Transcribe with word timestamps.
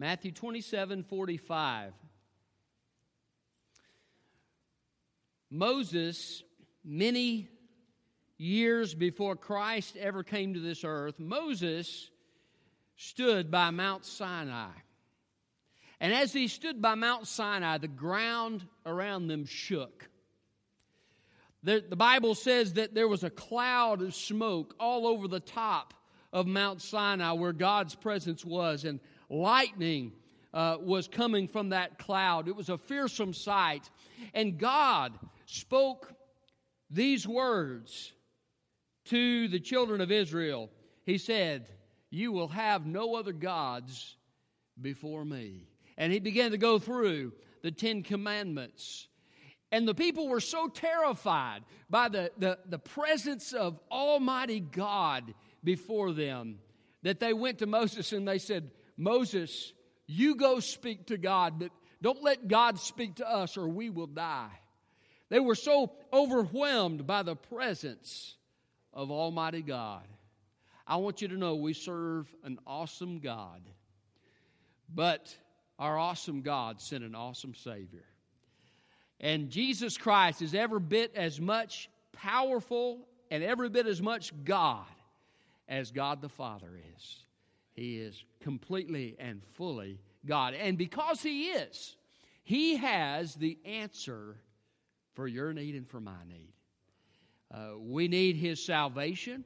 Matthew 0.00 0.30
27 0.30 1.02
45. 1.02 1.92
Moses, 5.50 6.44
many 6.84 7.48
years 8.36 8.94
before 8.94 9.34
Christ 9.34 9.96
ever 9.96 10.22
came 10.22 10.54
to 10.54 10.60
this 10.60 10.84
earth, 10.84 11.18
Moses 11.18 12.10
stood 12.96 13.50
by 13.50 13.70
Mount 13.70 14.04
Sinai. 14.04 14.70
And 16.00 16.12
as 16.12 16.32
he 16.32 16.46
stood 16.46 16.80
by 16.80 16.94
Mount 16.94 17.26
Sinai, 17.26 17.78
the 17.78 17.88
ground 17.88 18.64
around 18.86 19.26
them 19.26 19.46
shook. 19.46 20.08
The, 21.64 21.84
the, 21.88 21.96
Bible 21.96 22.36
says 22.36 22.74
that 22.74 22.94
there 22.94 23.08
was 23.08 23.24
a 23.24 23.30
cloud 23.30 24.00
of 24.00 24.14
smoke 24.14 24.76
all 24.78 25.08
over 25.08 25.26
the 25.26 25.40
top 25.40 25.92
of 26.32 26.46
Mount 26.46 26.80
Sinai 26.80 27.32
where 27.32 27.52
God's 27.52 27.96
presence 27.96 28.44
was, 28.44 28.84
and 28.84 29.00
lightning 29.28 30.12
uh, 30.54 30.76
was 30.80 31.08
coming 31.08 31.48
from 31.48 31.70
that 31.70 31.98
cloud. 31.98 32.48
It 32.48 32.56
was 32.56 32.68
a 32.68 32.78
fearsome 32.78 33.34
sight. 33.34 33.90
And 34.34 34.58
God 34.58 35.12
spoke 35.46 36.12
these 36.90 37.26
words 37.26 38.12
to 39.06 39.48
the 39.48 39.60
children 39.60 40.00
of 40.00 40.10
Israel. 40.10 40.70
He 41.04 41.18
said, 41.18 41.68
You 42.10 42.32
will 42.32 42.48
have 42.48 42.86
no 42.86 43.14
other 43.16 43.32
gods 43.32 44.16
before 44.80 45.24
me. 45.24 45.68
And 45.96 46.12
he 46.12 46.20
began 46.20 46.52
to 46.52 46.58
go 46.58 46.78
through 46.78 47.32
the 47.62 47.70
Ten 47.70 48.02
Commandments. 48.02 49.08
And 49.70 49.86
the 49.86 49.94
people 49.94 50.28
were 50.28 50.40
so 50.40 50.68
terrified 50.68 51.62
by 51.90 52.08
the, 52.08 52.30
the, 52.38 52.58
the 52.66 52.78
presence 52.78 53.52
of 53.52 53.78
Almighty 53.90 54.60
God 54.60 55.34
before 55.62 56.12
them 56.12 56.58
that 57.02 57.20
they 57.20 57.34
went 57.34 57.58
to 57.58 57.66
Moses 57.66 58.12
and 58.12 58.26
they 58.26 58.38
said, 58.38 58.70
Moses, 58.98 59.72
you 60.06 60.34
go 60.34 60.60
speak 60.60 61.06
to 61.06 61.16
God, 61.16 61.60
but 61.60 61.70
don't 62.02 62.22
let 62.22 62.48
God 62.48 62.78
speak 62.78 63.16
to 63.16 63.30
us 63.30 63.56
or 63.56 63.68
we 63.68 63.88
will 63.88 64.06
die. 64.06 64.50
They 65.30 65.40
were 65.40 65.54
so 65.54 65.92
overwhelmed 66.12 67.06
by 67.06 67.22
the 67.22 67.36
presence 67.36 68.36
of 68.92 69.10
Almighty 69.10 69.62
God. 69.62 70.02
I 70.86 70.96
want 70.96 71.22
you 71.22 71.28
to 71.28 71.36
know 71.36 71.54
we 71.54 71.74
serve 71.74 72.26
an 72.42 72.58
awesome 72.66 73.20
God, 73.20 73.60
but 74.92 75.34
our 75.78 75.96
awesome 75.98 76.40
God 76.40 76.80
sent 76.80 77.04
an 77.04 77.14
awesome 77.14 77.54
Savior. 77.54 78.04
And 79.20 79.50
Jesus 79.50 79.98
Christ 79.98 80.42
is 80.42 80.54
every 80.54 80.80
bit 80.80 81.12
as 81.14 81.40
much 81.40 81.90
powerful 82.12 83.06
and 83.30 83.44
every 83.44 83.68
bit 83.68 83.86
as 83.86 84.00
much 84.00 84.32
God 84.44 84.86
as 85.68 85.90
God 85.90 86.22
the 86.22 86.28
Father 86.28 86.70
is. 86.96 87.16
He 87.78 87.98
is 87.98 88.24
completely 88.40 89.14
and 89.20 89.40
fully 89.54 90.00
God. 90.26 90.54
And 90.54 90.76
because 90.76 91.22
He 91.22 91.46
is, 91.46 91.94
He 92.42 92.76
has 92.76 93.36
the 93.36 93.56
answer 93.64 94.36
for 95.14 95.28
your 95.28 95.52
need 95.52 95.76
and 95.76 95.88
for 95.88 96.00
my 96.00 96.24
need. 96.28 96.52
Uh, 97.54 97.78
we 97.78 98.08
need 98.08 98.34
His 98.34 98.64
salvation. 98.64 99.44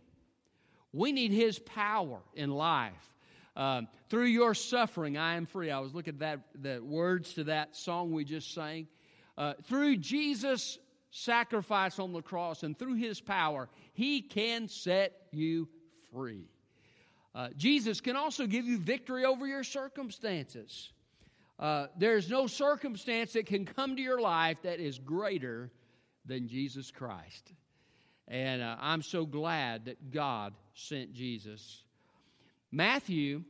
We 0.95 1.13
need 1.13 1.31
His 1.31 1.59
power 1.59 2.21
in 2.35 2.51
life. 2.51 2.93
Um, 3.55 3.87
through 4.09 4.27
your 4.27 4.55
suffering, 4.55 5.19
I 5.19 5.35
am 5.35 5.45
free. 5.45 5.71
I 5.71 5.81
was 5.81 5.95
looking 5.95 6.15
at 6.15 6.21
that, 6.21 6.41
the 6.55 6.83
words 6.83 7.35
to 7.35 7.45
that 7.45 7.77
song 7.77 8.13
we 8.13 8.25
just 8.25 8.55
sang. 8.55 8.89
Uh, 9.37 9.55
through 9.65 9.99
Jesus' 9.99 10.79
sacrifice 11.11 11.99
on 11.99 12.15
the 12.15 12.23
cross 12.23 12.63
and 12.63 12.79
through 12.79 12.95
His 12.95 13.21
power, 13.21 13.69
He 13.93 14.23
can 14.23 14.69
set 14.69 15.27
you 15.33 15.69
free. 16.15 16.47
Uh, 17.35 17.49
Jesus 17.57 18.01
can 18.01 18.17
also 18.17 18.47
give 18.47 18.67
you 18.67 18.79
victory 18.79 19.25
over 19.25 19.47
your 19.47 19.65
circumstances. 19.65 20.91
Uh, 21.59 21.87
there's 21.97 22.29
no 22.29 22.47
circumstance 22.47 23.33
that 23.33 23.47
can 23.47 23.65
come 23.65 23.97
to 23.97 24.03
your 24.03 24.21
life 24.21 24.59
that 24.63 24.81
is 24.81 24.99
greater 24.99 25.71
than 26.27 26.49
Jesus 26.49 26.91
Christ. 26.91 27.53
And 28.29 28.63
uh, 28.63 28.77
I'm 28.81 29.03
so 29.03 29.25
glad 29.25 29.87
that 29.87 30.11
God 30.11 30.55
sent 30.75 31.13
Jesus. 31.13 31.83
Matthew 32.71 33.45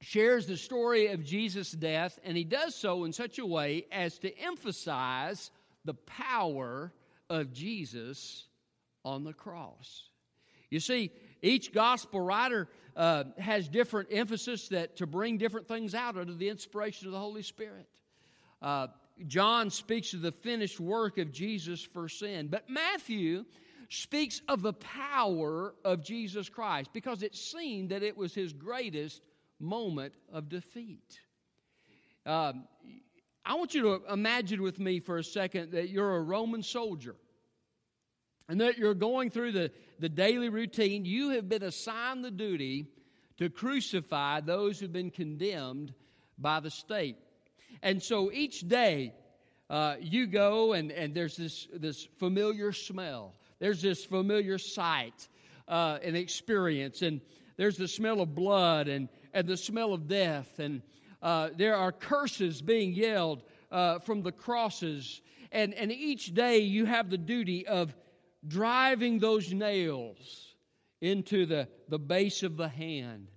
shares 0.00 0.46
the 0.46 0.56
story 0.56 1.08
of 1.08 1.24
Jesus' 1.24 1.72
death, 1.72 2.18
and 2.24 2.36
he 2.36 2.44
does 2.44 2.74
so 2.74 3.04
in 3.04 3.12
such 3.12 3.38
a 3.38 3.46
way 3.46 3.86
as 3.92 4.18
to 4.20 4.36
emphasize 4.38 5.50
the 5.84 5.94
power 5.94 6.92
of 7.28 7.52
Jesus 7.52 8.46
on 9.04 9.24
the 9.24 9.32
cross. 9.32 10.04
You 10.70 10.80
see, 10.80 11.10
each 11.42 11.72
gospel 11.72 12.20
writer 12.20 12.68
uh, 12.96 13.24
has 13.38 13.68
different 13.68 14.08
emphasis 14.12 14.68
that 14.68 14.96
to 14.96 15.06
bring 15.06 15.38
different 15.38 15.68
things 15.68 15.94
out 15.94 16.16
under 16.16 16.34
the 16.34 16.48
inspiration 16.48 17.06
of 17.06 17.12
the 17.12 17.18
Holy 17.18 17.42
Spirit. 17.42 17.86
Uh, 18.60 18.88
John 19.26 19.70
speaks 19.70 20.12
of 20.12 20.22
the 20.22 20.32
finished 20.32 20.80
work 20.80 21.18
of 21.18 21.32
Jesus 21.32 21.82
for 21.82 22.08
sin, 22.08 22.48
but 22.48 22.68
Matthew 22.68 23.44
speaks 23.88 24.40
of 24.48 24.62
the 24.62 24.72
power 24.72 25.74
of 25.84 26.02
Jesus 26.04 26.48
Christ 26.48 26.90
because 26.92 27.22
it 27.22 27.34
seemed 27.34 27.90
that 27.90 28.02
it 28.02 28.16
was 28.16 28.34
his 28.34 28.52
greatest 28.52 29.20
moment 29.58 30.14
of 30.32 30.48
defeat. 30.48 31.20
Um, 32.24 32.64
I 33.44 33.54
want 33.54 33.74
you 33.74 33.82
to 33.82 34.12
imagine 34.12 34.62
with 34.62 34.78
me 34.78 35.00
for 35.00 35.18
a 35.18 35.24
second 35.24 35.72
that 35.72 35.88
you're 35.88 36.16
a 36.16 36.22
Roman 36.22 36.62
soldier 36.62 37.16
and 38.50 38.60
that 38.60 38.78
you're 38.78 38.94
going 38.94 39.30
through 39.30 39.52
the, 39.52 39.70
the 40.00 40.08
daily 40.08 40.48
routine, 40.48 41.04
you 41.04 41.30
have 41.30 41.48
been 41.48 41.62
assigned 41.62 42.24
the 42.24 42.32
duty 42.32 42.84
to 43.38 43.48
crucify 43.48 44.40
those 44.40 44.80
who've 44.80 44.92
been 44.92 45.12
condemned 45.12 45.94
by 46.36 46.58
the 46.58 46.68
state. 46.68 47.16
And 47.80 48.02
so 48.02 48.32
each 48.32 48.68
day, 48.68 49.14
uh, 49.70 49.94
you 50.00 50.26
go 50.26 50.72
and, 50.72 50.90
and 50.90 51.14
there's 51.14 51.36
this, 51.36 51.68
this 51.72 52.08
familiar 52.18 52.72
smell, 52.72 53.34
there's 53.60 53.80
this 53.80 54.04
familiar 54.04 54.58
sight 54.58 55.28
uh, 55.68 55.98
and 56.02 56.16
experience, 56.16 57.02
and 57.02 57.20
there's 57.56 57.76
the 57.76 57.86
smell 57.86 58.20
of 58.20 58.34
blood 58.34 58.88
and, 58.88 59.08
and 59.32 59.46
the 59.46 59.56
smell 59.56 59.92
of 59.92 60.08
death, 60.08 60.58
and 60.58 60.82
uh, 61.22 61.50
there 61.56 61.76
are 61.76 61.92
curses 61.92 62.60
being 62.60 62.94
yelled 62.94 63.44
uh, 63.70 64.00
from 64.00 64.22
the 64.22 64.32
crosses. 64.32 65.20
And, 65.52 65.72
and 65.74 65.92
each 65.92 66.34
day 66.34 66.58
you 66.58 66.84
have 66.86 67.10
the 67.10 67.18
duty 67.18 67.64
of 67.64 67.94
driving 68.46 69.18
those 69.18 69.52
nails 69.52 70.54
into 71.00 71.46
the, 71.46 71.68
the 71.88 71.98
base 71.98 72.42
of 72.42 72.56
the 72.56 72.68
hand 72.68 73.28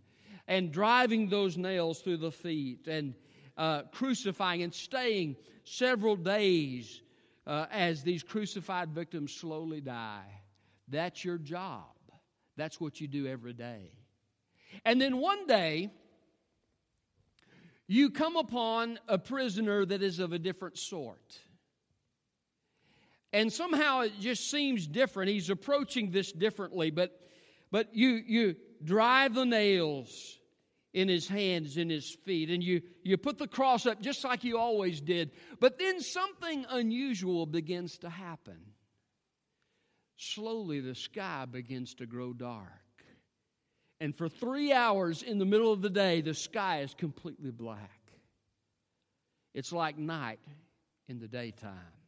and 0.48 0.72
driving 0.72 1.30
those 1.30 1.58
nails 1.58 2.00
through 2.02 2.18
the 2.18 2.32
feet 2.32 2.88
and 2.88 3.14
uh, 3.58 3.84
crucifying 3.92 4.64
and 4.64 4.74
staying 4.74 5.36
several 5.64 6.16
days 6.16 7.02
uh, 7.46 7.66
as 7.72 8.04
these 8.04 8.24
crucified 8.24 8.90
victims 8.90 9.34
slowly 9.34 9.82
die. 9.82 10.42
That's 10.88 11.24
your 11.24 11.38
job. 11.38 11.86
That's 12.56 12.80
what 12.80 13.00
you 13.02 13.08
do 13.08 13.28
every 13.28 13.54
day. 13.54 13.92
And 14.86 15.00
then 15.00 15.18
one 15.18 15.48
day, 15.48 15.92
you 17.88 18.10
come 18.10 18.36
upon 18.36 19.00
a 19.08 19.18
prisoner 19.18 19.86
that 19.86 20.02
is 20.02 20.20
of 20.20 20.34
a 20.34 20.40
different 20.40 20.78
sort. 20.78 21.38
And 23.34 23.52
somehow 23.52 24.02
it 24.02 24.14
just 24.20 24.50
seems 24.50 24.86
different. 24.86 25.32
He's 25.32 25.50
approaching 25.50 26.12
this 26.12 26.32
differently, 26.32 26.92
but, 26.92 27.20
but 27.72 27.96
you, 27.96 28.22
you 28.26 28.56
drive 28.84 29.34
the 29.34 29.46
nails 29.46 30.38
in 30.94 31.08
his 31.08 31.28
hands, 31.28 31.78
in 31.78 31.90
his 31.90 32.08
feet, 32.24 32.52
and 32.52 32.64
you, 32.64 32.84
you 33.02 33.18
put 33.18 33.40
the 33.40 33.48
cross 33.48 33.88
up 33.88 34.00
just 34.00 34.24
like 34.24 34.44
you 34.44 34.60
always 34.60 35.02
did. 35.02 35.32
But 35.60 35.80
then 35.80 36.00
something 36.00 36.68
unusual 36.70 37.48
begins 37.48 37.98
to 38.00 38.10
happen. 38.10 38.60
Slowly, 40.18 40.80
the 40.80 40.94
sky 40.94 41.46
begins 41.50 41.96
to 41.96 42.06
grow 42.06 42.34
dark. 42.34 42.70
And 44.00 44.16
for 44.16 44.30
three 44.30 44.72
hours 44.72 45.24
in 45.24 45.40
the 45.40 45.46
middle 45.46 45.74
of 45.74 45.82
the 45.82 45.90
day, 45.90 46.22
the 46.22 46.36
sky 46.36 46.82
is 46.82 46.94
completely 46.94 47.50
black. 47.50 48.00
It's 49.56 49.72
like 49.72 49.98
night 49.98 50.40
in 51.08 51.20
the 51.20 51.28
daytime. 51.28 52.03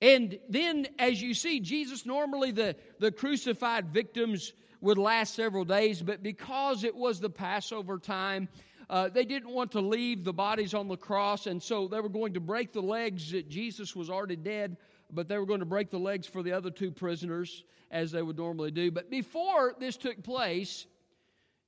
And 0.00 0.38
then, 0.48 0.86
as 0.98 1.22
you 1.22 1.32
see, 1.32 1.60
Jesus, 1.60 2.04
normally 2.04 2.50
the, 2.50 2.76
the 2.98 3.10
crucified 3.10 3.88
victims 3.88 4.52
would 4.80 4.98
last 4.98 5.34
several 5.34 5.64
days, 5.64 6.02
but 6.02 6.22
because 6.22 6.84
it 6.84 6.94
was 6.94 7.18
the 7.18 7.30
Passover 7.30 7.98
time, 7.98 8.48
uh, 8.88 9.08
they 9.08 9.24
didn't 9.24 9.50
want 9.50 9.72
to 9.72 9.80
leave 9.80 10.22
the 10.22 10.32
bodies 10.32 10.74
on 10.74 10.86
the 10.86 10.96
cross, 10.96 11.46
and 11.46 11.62
so 11.62 11.88
they 11.88 12.00
were 12.00 12.08
going 12.08 12.34
to 12.34 12.40
break 12.40 12.72
the 12.72 12.82
legs. 12.82 13.32
That 13.32 13.48
Jesus 13.48 13.96
was 13.96 14.10
already 14.10 14.36
dead, 14.36 14.76
but 15.10 15.28
they 15.28 15.38
were 15.38 15.46
going 15.46 15.60
to 15.60 15.66
break 15.66 15.90
the 15.90 15.98
legs 15.98 16.26
for 16.26 16.42
the 16.42 16.52
other 16.52 16.70
two 16.70 16.90
prisoners, 16.90 17.64
as 17.90 18.12
they 18.12 18.22
would 18.22 18.36
normally 18.36 18.70
do. 18.70 18.90
But 18.90 19.10
before 19.10 19.74
this 19.80 19.96
took 19.96 20.22
place, 20.22 20.86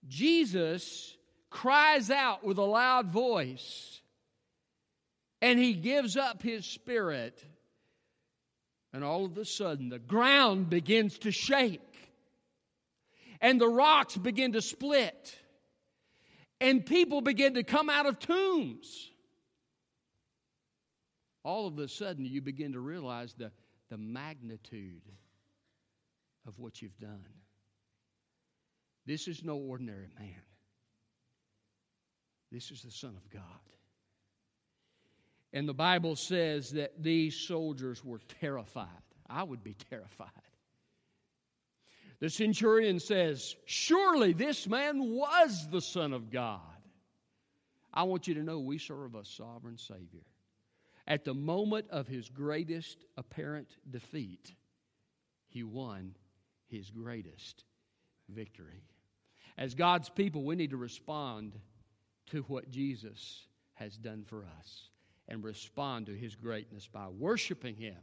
Jesus 0.06 1.16
cries 1.50 2.10
out 2.10 2.44
with 2.44 2.58
a 2.58 2.62
loud 2.62 3.10
voice, 3.10 4.00
and 5.40 5.58
he 5.58 5.72
gives 5.72 6.16
up 6.16 6.42
his 6.42 6.66
spirit 6.66 7.42
and 8.92 9.04
all 9.04 9.24
of 9.24 9.36
a 9.36 9.44
sudden, 9.44 9.88
the 9.88 9.98
ground 9.98 10.70
begins 10.70 11.18
to 11.20 11.30
shake, 11.30 11.80
and 13.40 13.60
the 13.60 13.68
rocks 13.68 14.16
begin 14.16 14.52
to 14.52 14.62
split. 14.62 15.36
and 16.60 16.84
people 16.84 17.20
begin 17.20 17.54
to 17.54 17.62
come 17.62 17.88
out 17.88 18.06
of 18.06 18.18
tombs. 18.18 19.10
All 21.44 21.66
of 21.66 21.78
a 21.78 21.88
sudden, 21.88 22.24
you 22.24 22.42
begin 22.42 22.72
to 22.72 22.80
realize 22.80 23.32
the, 23.34 23.52
the 23.90 23.96
magnitude 23.96 25.02
of 26.46 26.58
what 26.58 26.82
you've 26.82 26.98
done. 26.98 27.24
This 29.06 29.28
is 29.28 29.44
no 29.44 29.56
ordinary 29.56 30.08
man. 30.18 30.42
This 32.50 32.70
is 32.70 32.82
the 32.82 32.90
Son 32.90 33.14
of 33.16 33.30
God. 33.30 33.42
And 35.52 35.68
the 35.68 35.74
Bible 35.74 36.16
says 36.16 36.70
that 36.72 37.02
these 37.02 37.34
soldiers 37.34 38.04
were 38.04 38.20
terrified. 38.40 38.86
I 39.28 39.42
would 39.42 39.64
be 39.64 39.74
terrified. 39.90 40.28
The 42.20 42.28
centurion 42.28 42.98
says, 43.00 43.54
Surely 43.64 44.32
this 44.32 44.66
man 44.66 45.10
was 45.10 45.68
the 45.70 45.80
Son 45.80 46.12
of 46.12 46.30
God. 46.30 46.60
I 47.92 48.02
want 48.02 48.26
you 48.28 48.34
to 48.34 48.42
know 48.42 48.58
we 48.58 48.78
serve 48.78 49.14
a 49.14 49.24
sovereign 49.24 49.78
Savior. 49.78 50.26
At 51.06 51.24
the 51.24 51.34
moment 51.34 51.86
of 51.90 52.06
his 52.06 52.28
greatest 52.28 53.04
apparent 53.16 53.68
defeat, 53.88 54.52
he 55.48 55.62
won 55.62 56.14
his 56.66 56.90
greatest 56.90 57.64
victory. 58.28 58.84
As 59.56 59.74
God's 59.74 60.10
people, 60.10 60.44
we 60.44 60.56
need 60.56 60.70
to 60.70 60.76
respond 60.76 61.58
to 62.26 62.42
what 62.42 62.70
Jesus 62.70 63.46
has 63.74 63.96
done 63.96 64.24
for 64.28 64.44
us 64.60 64.90
and 65.28 65.44
respond 65.44 66.06
to 66.06 66.16
his 66.16 66.34
greatness 66.34 66.88
by 66.90 67.08
worshiping 67.08 67.76
him, 67.76 67.96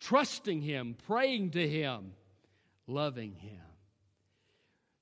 trusting 0.00 0.62
him, 0.62 0.96
praying 1.06 1.50
to 1.50 1.68
him, 1.68 2.12
loving 2.86 3.34
him. 3.34 3.60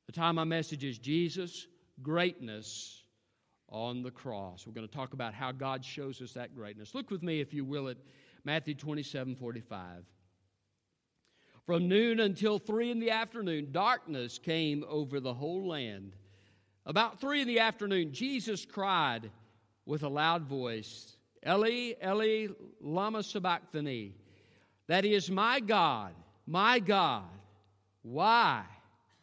The 0.07 0.13
time 0.13 0.37
my 0.37 0.45
message 0.45 0.85
is 0.85 0.99
Jesus' 0.99 1.67
greatness 2.03 3.03
on 3.69 4.03
the 4.03 4.11
cross. 4.11 4.67
We're 4.67 4.73
going 4.73 4.89
to 4.89 4.95
talk 4.95 5.13
about 5.13 5.35
how 5.35 5.53
God 5.53 5.85
shows 5.85 6.21
us 6.21 6.33
that 6.33 6.55
greatness. 6.55 6.95
Look 6.95 7.11
with 7.11 7.23
me, 7.23 7.41
if 7.41 7.53
you 7.53 7.65
will, 7.65 7.89
at 7.89 7.97
Matthew 8.45 8.75
27 8.75 9.37
45. 9.37 10.05
From 11.67 11.89
noon 11.89 12.21
until 12.21 12.59
three 12.59 12.91
in 12.91 13.01
the 13.01 13.11
afternoon, 13.11 13.69
darkness 13.73 14.39
came 14.39 14.85
over 14.87 15.19
the 15.19 15.33
whole 15.33 15.67
land. 15.67 16.15
About 16.85 17.21
three 17.21 17.41
in 17.41 17.49
the 17.49 17.61
afternoon, 17.61 18.13
Jesus 18.13 18.67
cried 18.67 19.31
with 19.87 20.03
a 20.03 20.09
loud 20.09 20.43
voice, 20.43 21.17
Eli, 21.47 21.95
Eli, 22.03 22.49
Lama 22.81 23.23
Sabachthani. 23.23 24.15
That 24.87 25.05
is, 25.05 25.31
my 25.31 25.61
God, 25.61 26.15
my 26.47 26.79
God, 26.79 27.25
why 28.03 28.65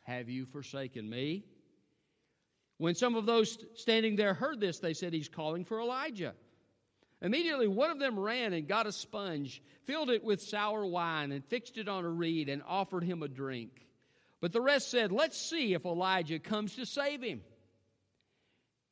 have 0.03 0.29
you 0.29 0.45
forsaken 0.45 1.09
me? 1.09 1.43
When 2.77 2.95
some 2.95 3.15
of 3.15 3.27
those 3.27 3.57
standing 3.75 4.15
there 4.15 4.33
heard 4.33 4.59
this, 4.59 4.79
they 4.79 4.93
said, 4.93 5.13
He's 5.13 5.29
calling 5.29 5.65
for 5.65 5.79
Elijah. 5.79 6.33
Immediately, 7.21 7.67
one 7.67 7.91
of 7.91 7.99
them 7.99 8.19
ran 8.19 8.53
and 8.53 8.67
got 8.67 8.87
a 8.87 8.91
sponge, 8.91 9.61
filled 9.85 10.09
it 10.09 10.23
with 10.23 10.41
sour 10.41 10.83
wine, 10.83 11.31
and 11.31 11.45
fixed 11.45 11.77
it 11.77 11.87
on 11.87 12.03
a 12.03 12.09
reed 12.09 12.49
and 12.49 12.63
offered 12.67 13.03
him 13.03 13.21
a 13.21 13.27
drink. 13.27 13.85
But 14.39 14.51
the 14.51 14.61
rest 14.61 14.89
said, 14.89 15.11
Let's 15.11 15.39
see 15.39 15.75
if 15.75 15.85
Elijah 15.85 16.39
comes 16.39 16.75
to 16.77 16.85
save 16.87 17.21
him. 17.21 17.41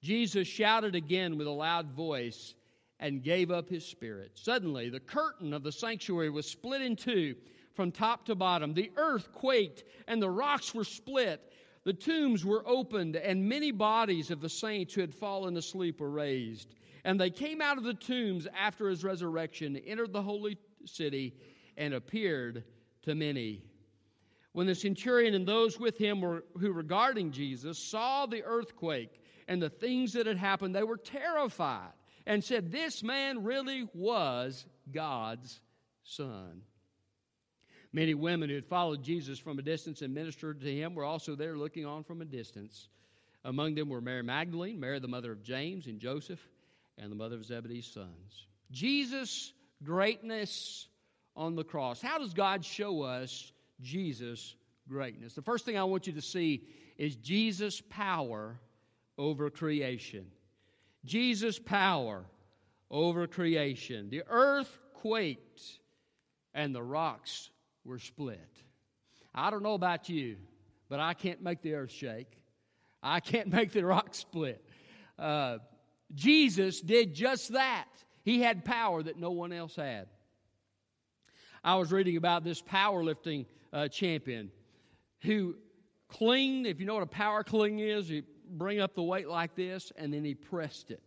Jesus 0.04 0.48
shouted 0.48 0.94
again 0.96 1.38
with 1.38 1.48
a 1.48 1.52
loud 1.52 1.92
voice 1.92 2.54
and 3.00 3.24
gave 3.24 3.52
up 3.52 3.70
his 3.70 3.86
spirit. 3.86 4.32
Suddenly, 4.36 4.90
the 4.90 5.00
curtain 5.00 5.54
of 5.54 5.64
the 5.64 5.72
sanctuary 5.72 6.30
was 6.30 6.46
split 6.46 6.82
in 6.82 6.96
two 6.96 7.36
from 7.74 7.92
top 7.92 8.26
to 8.26 8.36
bottom. 8.36 8.74
The 8.74 8.92
earth 8.98 9.32
quaked 9.34 9.86
and 10.08 10.22
the 10.22 10.30
rocks 10.30 10.76
were 10.76 10.84
split. 10.84 11.54
The 11.86 11.94
tombs 11.94 12.44
were 12.44 12.68
opened, 12.68 13.16
and 13.16 13.48
many 13.48 13.72
bodies 13.72 14.32
of 14.32 14.42
the 14.42 14.50
saints 14.50 14.94
who 14.94 15.02
had 15.02 15.14
fallen 15.16 15.56
asleep 15.56 16.02
were 16.02 16.10
raised. 16.10 16.76
And 17.06 17.20
they 17.20 17.30
came 17.30 17.62
out 17.62 17.78
of 17.78 17.86
the 17.86 17.94
tombs 17.94 18.48
after 18.54 18.90
his 18.90 19.04
resurrection, 19.06 19.78
entered 19.78 20.12
the 20.12 20.22
holy 20.22 20.58
city, 20.86 21.34
and 21.78 21.94
appeared 21.94 22.66
to 23.04 23.16
many. 23.16 23.64
When 24.52 24.68
the 24.68 24.76
centurion 24.76 25.36
and 25.36 25.48
those 25.48 25.80
with 25.80 25.98
him 25.98 26.20
were, 26.20 26.44
who 26.60 26.74
were 26.74 26.84
guarding 26.84 27.32
Jesus 27.32 27.80
saw 27.80 28.26
the 28.26 28.44
earthquake 28.44 29.22
and 29.48 29.62
the 29.62 29.70
things 29.70 30.12
that 30.14 30.26
had 30.26 30.38
happened, 30.38 30.76
they 30.76 30.84
were 30.84 30.98
terrified 30.98 31.94
and 32.30 32.44
said, 32.44 32.72
This 32.72 33.04
man 33.04 33.44
really 33.44 33.90
was 33.94 34.66
God's 34.94 35.60
son. 36.04 36.62
Many 37.92 38.14
women 38.14 38.50
who 38.50 38.56
had 38.56 38.68
followed 38.68 39.04
Jesus 39.04 39.40
from 39.40 39.58
a 39.58 39.64
distance 39.64 40.04
and 40.04 40.14
ministered 40.14 40.62
to 40.62 40.74
him 40.74 40.94
were 40.94 41.04
also 41.04 41.36
there 41.36 41.58
looking 41.58 41.88
on 41.88 42.04
from 42.04 42.22
a 42.22 42.26
distance. 42.26 42.88
Among 43.44 43.74
them 43.74 43.90
were 43.90 44.00
Mary 44.00 44.22
Magdalene, 44.22 44.80
Mary 44.80 45.00
the 45.00 45.08
mother 45.08 45.32
of 45.32 45.42
James 45.42 45.88
and 45.88 46.00
Joseph, 46.00 46.40
and 47.00 47.12
the 47.12 47.16
mother 47.16 47.36
of 47.36 47.46
Zebedee's 47.46 47.88
sons. 47.88 48.46
Jesus' 48.70 49.52
greatness 49.84 50.88
on 51.36 51.56
the 51.56 51.64
cross. 51.64 52.00
How 52.00 52.20
does 52.20 52.36
God 52.36 52.64
show 52.64 53.02
us 53.02 53.52
Jesus' 53.82 54.56
greatness? 54.88 55.34
The 55.34 55.42
first 55.42 55.66
thing 55.66 55.80
I 55.80 55.84
want 55.84 56.06
you 56.06 56.14
to 56.14 56.22
see 56.22 56.68
is 56.96 57.16
Jesus' 57.16 57.82
power 57.90 58.60
over 59.18 59.50
creation. 59.50 60.28
Jesus' 61.06 61.60
power 61.60 62.26
over 62.92 63.28
creation. 63.28 64.10
The 64.10 64.24
earth 64.28 64.78
quaked 64.96 65.62
and 66.54 66.74
the 66.74 66.84
rocks 66.84 67.50
were 67.86 68.00
split. 68.00 68.50
I 69.34 69.50
don't 69.50 69.64
know 69.64 69.76
about 69.76 70.10
you, 70.10 70.38
but 70.90 71.00
I 71.00 71.14
can't 71.14 71.42
make 71.42 71.62
the 71.62 71.76
earth 71.76 71.92
shake. 71.92 72.32
I 73.02 73.20
can't 73.20 73.48
make 73.54 73.72
the 73.72 73.86
rock 73.86 74.14
split. 74.14 74.64
Uh, 75.18 75.60
Jesus 76.14 76.82
did 76.82 77.14
just 77.14 77.54
that. 77.54 77.88
He 78.24 78.42
had 78.42 78.66
power 78.66 79.02
that 79.04 79.18
no 79.18 79.32
one 79.32 79.54
else 79.54 79.76
had. 79.76 80.08
I 81.64 81.76
was 81.76 81.92
reading 81.92 82.18
about 82.18 82.44
this 82.44 82.62
powerlifting 82.62 83.46
uh, 83.74 83.88
champion 83.88 84.52
who 85.22 85.56
cleaned, 86.08 86.66
if 86.66 86.80
you 86.80 86.86
know 86.86 86.96
what 86.96 87.04
a 87.04 87.08
power 87.08 87.44
clean 87.44 87.80
is, 87.80 88.10
you 88.10 88.24
bring 88.50 88.80
up 88.80 88.96
the 88.96 89.04
weight 89.04 89.28
like 89.28 89.56
this, 89.56 89.92
and 89.96 90.14
then 90.14 90.24
he 90.24 90.34
pressed 90.34 90.92
it. 90.92 91.04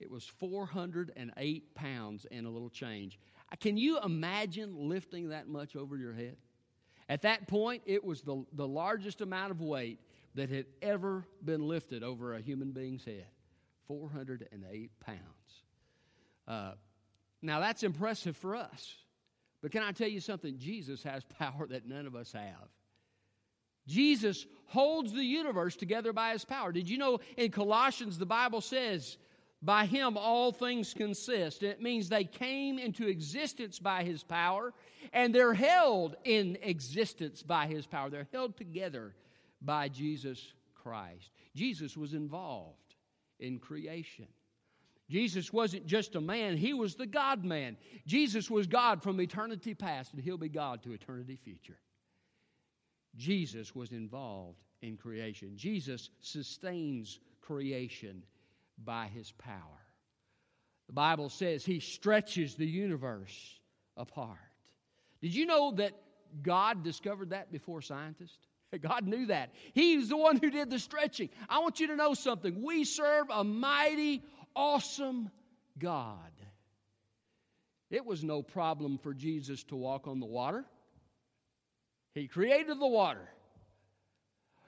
It 0.00 0.10
was 0.10 0.24
408 0.24 1.74
pounds 1.74 2.26
and 2.30 2.46
a 2.46 2.50
little 2.50 2.70
change. 2.70 3.18
Can 3.60 3.76
you 3.76 3.98
imagine 4.00 4.88
lifting 4.88 5.30
that 5.30 5.48
much 5.48 5.74
over 5.74 5.96
your 5.96 6.12
head? 6.12 6.36
At 7.08 7.22
that 7.22 7.48
point, 7.48 7.82
it 7.86 8.04
was 8.04 8.20
the, 8.22 8.44
the 8.52 8.68
largest 8.68 9.22
amount 9.22 9.50
of 9.50 9.60
weight 9.60 9.98
that 10.34 10.50
had 10.50 10.66
ever 10.82 11.24
been 11.44 11.66
lifted 11.66 12.02
over 12.02 12.34
a 12.34 12.40
human 12.40 12.72
being's 12.72 13.04
head 13.04 13.26
408 13.88 14.90
pounds. 15.00 15.18
Uh, 16.46 16.72
now, 17.40 17.60
that's 17.60 17.82
impressive 17.82 18.36
for 18.36 18.54
us. 18.54 18.94
But 19.62 19.72
can 19.72 19.82
I 19.82 19.92
tell 19.92 20.08
you 20.08 20.20
something? 20.20 20.58
Jesus 20.58 21.02
has 21.02 21.24
power 21.38 21.66
that 21.68 21.86
none 21.86 22.06
of 22.06 22.14
us 22.14 22.32
have. 22.32 22.68
Jesus 23.88 24.46
holds 24.66 25.12
the 25.12 25.24
universe 25.24 25.74
together 25.74 26.12
by 26.12 26.32
his 26.32 26.44
power. 26.44 26.70
Did 26.70 26.88
you 26.88 26.98
know 26.98 27.18
in 27.36 27.50
Colossians 27.50 28.18
the 28.18 28.26
Bible 28.26 28.60
says 28.60 29.18
by 29.62 29.86
him 29.86 30.16
all 30.16 30.52
things 30.52 30.94
consist. 30.94 31.62
It 31.62 31.82
means 31.82 32.08
they 32.08 32.24
came 32.24 32.78
into 32.78 33.08
existence 33.08 33.78
by 33.78 34.04
his 34.04 34.22
power, 34.22 34.72
and 35.12 35.34
they're 35.34 35.54
held 35.54 36.16
in 36.24 36.58
existence 36.62 37.42
by 37.42 37.66
his 37.66 37.86
power. 37.86 38.08
They're 38.08 38.28
held 38.32 38.56
together 38.56 39.14
by 39.60 39.88
Jesus 39.88 40.52
Christ. 40.74 41.30
Jesus 41.56 41.96
was 41.96 42.14
involved 42.14 42.94
in 43.40 43.58
creation. 43.58 44.28
Jesus 45.10 45.52
wasn't 45.52 45.86
just 45.86 46.14
a 46.14 46.20
man, 46.20 46.56
he 46.56 46.74
was 46.74 46.94
the 46.94 47.06
God 47.06 47.44
man. 47.44 47.78
Jesus 48.06 48.50
was 48.50 48.66
God 48.66 49.02
from 49.02 49.20
eternity 49.20 49.74
past, 49.74 50.12
and 50.12 50.22
he'll 50.22 50.36
be 50.36 50.50
God 50.50 50.82
to 50.82 50.92
eternity 50.92 51.36
future. 51.42 51.78
Jesus 53.18 53.74
was 53.74 53.92
involved 53.92 54.58
in 54.80 54.96
creation. 54.96 55.52
Jesus 55.56 56.08
sustains 56.20 57.18
creation 57.42 58.22
by 58.82 59.08
his 59.08 59.32
power. 59.32 59.54
The 60.86 60.94
Bible 60.94 61.28
says 61.28 61.64
he 61.64 61.80
stretches 61.80 62.54
the 62.54 62.66
universe 62.66 63.58
apart. 63.96 64.38
Did 65.20 65.34
you 65.34 65.46
know 65.46 65.72
that 65.72 65.92
God 66.42 66.84
discovered 66.84 67.30
that 67.30 67.50
before 67.52 67.82
scientists? 67.82 68.38
God 68.80 69.06
knew 69.06 69.26
that. 69.26 69.50
He's 69.72 70.08
the 70.08 70.16
one 70.16 70.36
who 70.36 70.50
did 70.50 70.70
the 70.70 70.78
stretching. 70.78 71.28
I 71.48 71.58
want 71.58 71.80
you 71.80 71.88
to 71.88 71.96
know 71.96 72.14
something. 72.14 72.62
We 72.62 72.84
serve 72.84 73.26
a 73.30 73.42
mighty, 73.42 74.22
awesome 74.54 75.30
God. 75.78 76.32
It 77.90 78.04
was 78.04 78.22
no 78.22 78.42
problem 78.42 78.98
for 78.98 79.14
Jesus 79.14 79.64
to 79.64 79.76
walk 79.76 80.06
on 80.06 80.20
the 80.20 80.26
water. 80.26 80.64
He 82.18 82.26
created 82.26 82.80
the 82.80 82.86
water. 82.86 83.28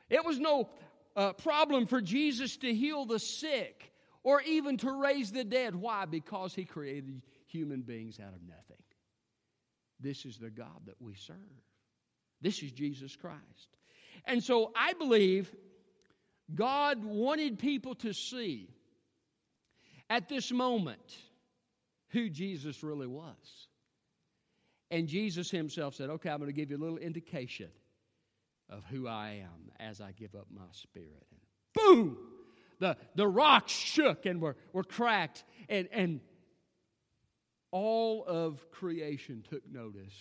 It 0.09 0.25
was 0.25 0.39
no 0.39 0.69
uh, 1.17 1.33
problem 1.33 1.87
for 1.87 2.01
Jesus 2.01 2.57
to 2.59 2.73
heal 2.73 3.05
the 3.05 3.19
sick 3.19 3.93
or 4.23 4.41
even 4.43 4.77
to 4.79 4.93
raise 4.93 5.33
the 5.33 5.45
dead. 5.45 5.75
Why? 5.75 6.05
Because 6.05 6.55
he 6.55 6.65
created 6.65 7.23
human 7.47 7.83
beings 7.83 8.19
out 8.21 8.35
of 8.35 8.43
nothing. 8.43 8.83
This 9.99 10.25
is 10.25 10.39
the 10.39 10.51
God 10.51 10.87
that 10.87 11.01
we 11.01 11.15
serve. 11.15 11.37
This 12.41 12.63
is 12.63 12.73
Jesus 12.73 13.17
Christ. 13.17 13.77
And 14.25 14.43
so 14.43 14.73
I 14.77 14.93
believe 14.95 15.55
God 16.55 17.05
wanted 17.05 17.59
people 17.59 17.95
to 17.97 18.13
see 18.13 18.71
at 20.09 20.29
this 20.29 20.51
moment 20.53 21.17
who 22.09 22.29
Jesus 22.29 22.83
really 22.83 23.07
was. 23.07 23.69
And 24.91 25.07
Jesus 25.07 25.51
himself 25.51 25.95
said, 25.95 26.11
Okay, 26.11 26.29
I'm 26.29 26.39
going 26.39 26.49
to 26.49 26.53
give 26.53 26.71
you 26.71 26.77
a 26.77 26.83
little 26.83 26.99
indication 26.99 27.69
of 28.69 28.85
who 28.91 29.07
I 29.07 29.43
am 29.43 29.71
as 29.79 30.01
I 30.01 30.13
give 30.13 30.35
up 30.35 30.47
my 30.53 30.63
spirit. 30.73 31.27
And 31.31 31.41
boom! 31.75 32.19
The, 32.79 32.97
the 33.15 33.29
rocks 33.29 33.73
shook 33.73 34.25
and 34.27 34.41
were, 34.41 34.57
were 34.73 34.85
cracked, 34.85 35.45
and, 35.69 35.89
and 35.93 36.21
all 37.71 38.25
of 38.25 38.71
creation 38.71 39.45
took 39.49 39.63
notice 39.71 40.17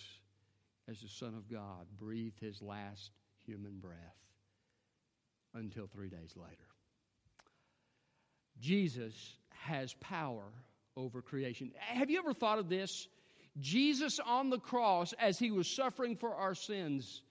as 0.88 1.00
the 1.00 1.08
Son 1.08 1.34
of 1.34 1.48
God 1.48 1.86
breathed 1.98 2.38
his 2.38 2.60
last 2.60 3.10
human 3.46 3.78
breath 3.78 3.96
until 5.54 5.86
three 5.86 6.10
days 6.10 6.34
later. 6.36 6.50
Jesus 8.60 9.14
has 9.50 9.94
power 9.94 10.44
over 10.96 11.22
creation. 11.22 11.72
Have 11.78 12.10
you 12.10 12.18
ever 12.18 12.34
thought 12.34 12.58
of 12.58 12.68
this? 12.68 13.08
Jesus 13.58 14.20
on 14.24 14.50
the 14.50 14.58
cross, 14.58 15.12
as 15.18 15.38
he 15.38 15.50
was 15.50 15.68
suffering 15.68 16.16
for 16.16 16.34
our 16.34 16.54
sins, 16.54 17.22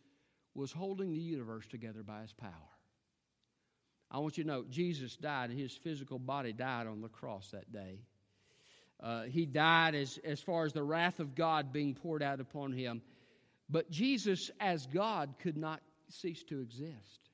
was 0.53 0.71
holding 0.71 1.13
the 1.13 1.19
universe 1.19 1.65
together 1.67 2.03
by 2.03 2.21
his 2.21 2.33
power. 2.33 2.51
I 4.11 4.19
want 4.19 4.37
you 4.37 4.43
to 4.43 4.49
know 4.49 4.65
Jesus 4.69 5.15
died, 5.15 5.51
his 5.51 5.73
physical 5.73 6.19
body 6.19 6.51
died 6.51 6.87
on 6.87 7.01
the 7.01 7.09
cross 7.09 7.51
that 7.51 7.71
day. 7.71 7.99
Uh, 9.01 9.23
he 9.23 9.45
died 9.45 9.95
as, 9.95 10.19
as 10.25 10.41
far 10.41 10.65
as 10.65 10.73
the 10.73 10.83
wrath 10.83 11.19
of 11.19 11.35
God 11.35 11.71
being 11.71 11.93
poured 11.93 12.21
out 12.21 12.41
upon 12.41 12.73
him. 12.73 13.01
But 13.69 13.89
Jesus, 13.89 14.51
as 14.59 14.87
God, 14.87 15.35
could 15.39 15.55
not 15.55 15.81
cease 16.09 16.43
to 16.45 16.59
exist. 16.59 17.29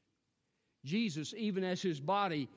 Jesus, 0.83 1.33
even 1.35 1.63
as 1.63 1.81
his 1.81 1.99
body 1.99 2.49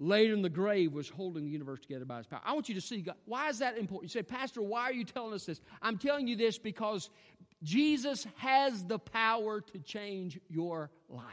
laid 0.00 0.30
in 0.30 0.40
the 0.40 0.48
grave, 0.48 0.92
was 0.92 1.08
holding 1.08 1.44
the 1.44 1.50
universe 1.50 1.78
together 1.78 2.06
by 2.06 2.16
his 2.16 2.26
power. 2.26 2.40
I 2.44 2.54
want 2.54 2.68
you 2.70 2.74
to 2.74 2.80
see 2.80 3.02
God. 3.02 3.16
Why 3.26 3.50
is 3.50 3.58
that 3.58 3.76
important? 3.76 4.12
You 4.12 4.20
say, 4.20 4.22
Pastor, 4.22 4.62
why 4.62 4.84
are 4.84 4.92
you 4.92 5.04
telling 5.04 5.34
us 5.34 5.44
this? 5.44 5.60
I'm 5.82 5.98
telling 5.98 6.26
you 6.26 6.36
this 6.36 6.58
because 6.58 7.10
Jesus 7.62 8.26
has 8.36 8.82
the 8.84 8.98
power 8.98 9.60
to 9.60 9.78
change 9.78 10.40
your 10.48 10.90
life. 11.10 11.24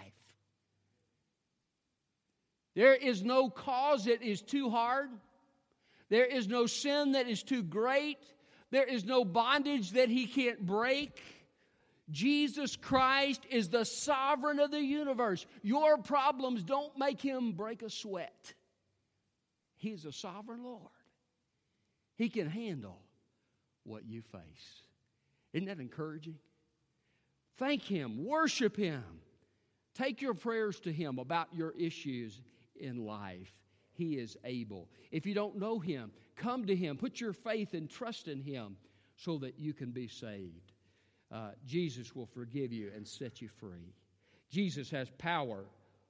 There 2.76 2.94
is 2.94 3.24
no 3.24 3.50
cause 3.50 4.06
that 4.06 4.22
is 4.22 4.42
too 4.42 4.70
hard. 4.70 5.10
There 6.10 6.26
is 6.26 6.48
no 6.48 6.68
sin 6.68 7.14
that 7.14 7.28
is 7.28 7.44
too 7.44 7.64
great. 7.64 8.20
There 8.70 8.84
is 8.84 9.06
no 9.06 9.24
bondage 9.24 9.92
that 9.92 10.10
he 10.10 10.28
can't 10.28 10.64
break. 10.64 11.22
Jesus 12.10 12.76
Christ 12.76 13.46
is 13.50 13.70
the 13.70 13.84
sovereign 13.84 14.60
of 14.60 14.72
the 14.72 14.82
universe. 14.82 15.46
Your 15.62 15.98
problems 15.98 16.64
don't 16.64 16.98
make 16.98 17.22
him 17.22 17.52
break 17.52 17.82
a 17.82 17.90
sweat. 17.90 18.54
He's 19.76 20.06
a 20.06 20.12
sovereign 20.12 20.64
Lord. 20.64 20.82
He 22.16 22.30
can 22.30 22.50
handle 22.50 23.00
what 23.84 24.06
you 24.06 24.22
face. 24.22 24.82
Isn't 25.54 25.68
that 25.68 25.80
encouraging? 25.80 26.36
Thank 27.58 27.84
Him, 27.84 28.26
worship 28.26 28.76
Him, 28.76 29.04
take 29.96 30.22
your 30.22 30.34
prayers 30.34 30.80
to 30.82 30.92
Him 30.92 31.20
about 31.20 31.48
your 31.54 31.72
issues 31.72 32.42
in 32.76 33.06
life. 33.06 33.52
He 33.94 34.18
is 34.18 34.38
able. 34.44 34.90
If 35.12 35.26
you 35.26 35.34
don't 35.34 35.58
know 35.58 35.80
Him, 35.80 36.12
come 36.36 36.68
to 36.68 36.76
Him, 36.76 36.98
put 36.98 37.20
your 37.20 37.34
faith 37.34 37.74
and 37.74 37.90
trust 37.90 38.28
in 38.28 38.42
Him 38.42 38.78
so 39.16 39.40
that 39.40 39.58
you 39.58 39.74
can 39.74 39.92
be 39.92 40.08
saved. 40.08 40.74
Uh, 41.32 41.50
Jesus 41.66 42.16
will 42.16 42.26
forgive 42.26 42.72
you 42.72 42.92
and 42.96 43.08
set 43.08 43.42
you 43.42 43.50
free. 43.50 43.94
Jesus 44.50 44.90
has 44.92 45.10
power 45.18 45.66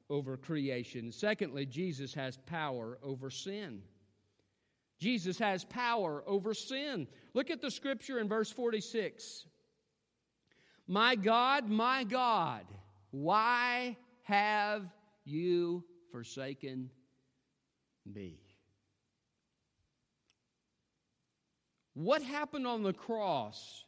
over 0.09 0.38
creation. 0.38 1.12
Secondly, 1.12 1.65
Jesus 1.65 2.13
has 2.13 2.38
power 2.38 2.97
over 3.03 3.29
sin. 3.29 3.81
Jesus 5.00 5.38
has 5.39 5.63
power 5.63 6.24
over 6.25 6.53
sin. 6.53 7.07
Look 7.33 7.50
at 7.50 7.62
the 7.62 7.71
scripture 7.71 8.19
in 8.19 8.27
verse 8.27 8.51
46. 8.51 9.45
My 10.88 11.15
God, 11.15 11.69
my 11.69 12.03
God, 12.03 12.65
why 13.12 13.97
have 14.24 14.86
you 15.25 15.83
forsaken 16.12 16.89
me? 18.05 18.39
What 21.93 22.21
happened 22.21 22.67
on 22.67 22.83
the 22.83 22.93
cross 22.93 23.83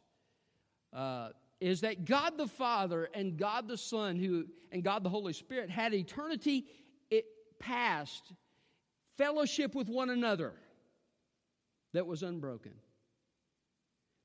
uh, 0.92 1.30
is 1.60 1.82
that 1.82 2.04
God 2.04 2.38
the 2.38 2.46
Father 2.46 3.08
and 3.14 3.36
God 3.36 3.68
the 3.68 3.76
Son 3.76 4.16
who 4.16 4.46
and 4.72 4.82
God 4.82 5.04
the 5.04 5.10
Holy 5.10 5.32
Spirit 5.32 5.70
had 5.70 5.94
eternity 5.94 6.66
it 7.10 7.26
past 7.58 8.32
fellowship 9.18 9.74
with 9.74 9.88
one 9.88 10.10
another 10.10 10.52
that 11.92 12.06
was 12.06 12.22
unbroken. 12.22 12.72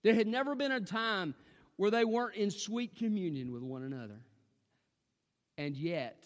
There 0.04 0.14
had 0.14 0.28
never 0.28 0.56
been 0.56 0.72
a 0.72 0.80
time 0.80 1.34
where 1.78 1.92
they 1.92 2.06
weren't 2.06 2.36
in 2.36 2.52
sweet 2.52 2.96
communion 2.96 3.52
with 3.52 3.64
one 3.64 3.84
another. 3.84 4.20
And 5.58 5.76
yet, 5.76 6.24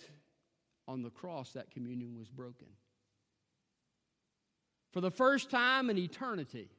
on 0.87 1.01
the 1.01 1.09
cross, 1.09 1.53
that 1.53 1.71
communion 1.71 2.17
was 2.17 2.27
broken. 2.29 2.67
For 4.91 5.01
the 5.01 5.11
first 5.11 5.49
time 5.49 5.89
in 5.89 5.97
eternity, 5.97 6.69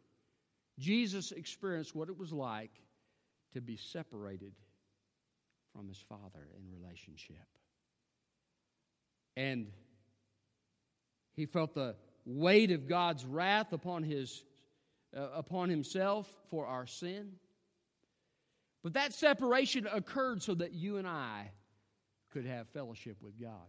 Jesus 0.78 1.32
experienced 1.32 1.94
what 1.94 2.08
it 2.08 2.18
was 2.18 2.32
like 2.32 2.70
to 3.54 3.60
be 3.60 3.76
separated 3.76 4.52
from 5.74 5.88
his 5.88 5.98
Father 6.08 6.48
in 6.56 6.80
relationship. 6.80 7.36
And 9.36 9.68
he 11.34 11.46
felt 11.46 11.74
the 11.74 11.94
weight 12.26 12.70
of 12.70 12.88
God's 12.88 13.24
wrath 13.24 13.72
upon, 13.72 14.02
his, 14.02 14.44
uh, 15.16 15.28
upon 15.34 15.68
himself 15.68 16.32
for 16.50 16.66
our 16.66 16.86
sin. 16.86 17.32
But 18.82 18.94
that 18.94 19.12
separation 19.12 19.86
occurred 19.86 20.42
so 20.42 20.54
that 20.54 20.72
you 20.72 20.96
and 20.96 21.06
I 21.06 21.50
could 22.32 22.46
have 22.46 22.68
fellowship 22.68 23.16
with 23.22 23.40
God. 23.40 23.66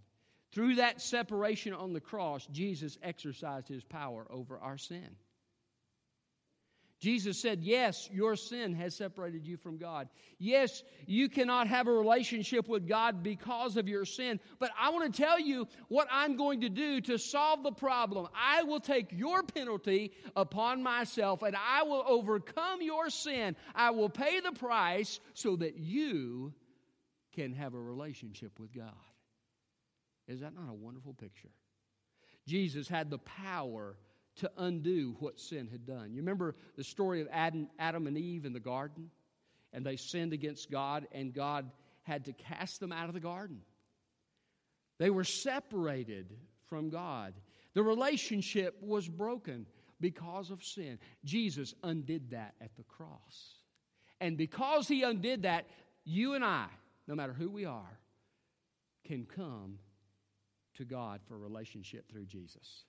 Through 0.53 0.75
that 0.75 1.01
separation 1.01 1.73
on 1.73 1.93
the 1.93 2.01
cross, 2.01 2.45
Jesus 2.51 2.97
exercised 3.01 3.67
his 3.67 3.83
power 3.83 4.27
over 4.29 4.59
our 4.59 4.77
sin. 4.77 5.15
Jesus 7.01 7.41
said, 7.41 7.63
Yes, 7.63 8.08
your 8.12 8.36
sin 8.36 8.75
has 8.75 8.96
separated 8.96 9.48
you 9.48 9.58
from 9.58 9.77
God. 9.77 10.08
Yes, 10.38 10.84
you 11.08 11.29
cannot 11.29 11.67
have 11.67 11.88
a 11.88 11.91
relationship 11.91 12.70
with 12.70 12.88
God 12.88 13.24
because 13.24 13.75
of 13.75 13.88
your 13.88 14.05
sin. 14.05 14.39
But 14.60 14.70
I 14.79 14.91
want 14.91 15.12
to 15.12 15.22
tell 15.22 15.39
you 15.39 15.67
what 15.88 16.08
I'm 16.12 16.38
going 16.38 16.62
to 16.62 16.70
do 16.70 17.01
to 17.01 17.17
solve 17.17 17.63
the 17.63 17.72
problem. 17.72 18.27
I 18.36 18.62
will 18.63 18.79
take 18.79 19.12
your 19.12 19.41
penalty 19.41 20.12
upon 20.36 20.84
myself 20.84 21.41
and 21.41 21.55
I 21.55 21.84
will 21.84 22.03
overcome 22.08 22.84
your 22.84 23.10
sin. 23.10 23.55
I 23.74 23.89
will 23.89 24.10
pay 24.10 24.39
the 24.39 24.51
price 24.51 25.20
so 25.34 25.55
that 25.55 25.77
you 25.77 26.53
can 27.34 27.53
have 27.53 27.74
a 27.74 27.81
relationship 27.81 28.60
with 28.60 28.72
God. 28.75 28.93
Is 30.27 30.41
that 30.41 30.53
not 30.53 30.70
a 30.70 30.74
wonderful 30.74 31.15
picture? 31.15 31.50
Jesus 32.48 32.88
had 32.88 33.10
the 33.10 33.17
power 33.17 33.96
to 34.38 34.51
undo 34.57 35.15
what 35.19 35.39
sin 35.39 35.67
had 35.71 35.85
done. 35.85 36.13
You 36.13 36.21
remember 36.21 36.55
the 36.77 36.83
story 36.83 37.21
of 37.21 37.27
Adam, 37.31 37.67
Adam 37.79 38.07
and 38.07 38.17
Eve 38.17 38.45
in 38.45 38.53
the 38.53 38.59
garden? 38.59 39.09
And 39.73 39.85
they 39.85 39.95
sinned 39.95 40.33
against 40.33 40.69
God, 40.69 41.07
and 41.11 41.33
God 41.33 41.71
had 42.03 42.25
to 42.25 42.33
cast 42.33 42.79
them 42.79 42.91
out 42.91 43.07
of 43.07 43.13
the 43.13 43.19
garden. 43.19 43.61
They 44.97 45.09
were 45.09 45.23
separated 45.23 46.33
from 46.67 46.89
God. 46.89 47.33
The 47.73 47.83
relationship 47.83 48.77
was 48.81 49.07
broken 49.07 49.65
because 50.00 50.51
of 50.51 50.63
sin. 50.63 51.00
Jesus 51.23 51.73
undid 51.83 52.31
that 52.31 52.55
at 52.59 52.75
the 52.75 52.83
cross. 52.83 53.55
And 54.19 54.38
because 54.38 54.88
he 54.88 55.03
undid 55.03 55.43
that, 55.43 55.65
you 56.03 56.33
and 56.33 56.43
I, 56.43 56.67
no 57.07 57.15
matter 57.15 57.33
who 57.33 57.50
we 57.50 57.65
are, 57.65 58.00
can 59.05 59.25
come 59.25 59.79
to 60.75 60.85
God 60.85 61.21
for 61.27 61.38
relationship 61.38 62.09
through 62.09 62.25
Jesus. 62.25 62.83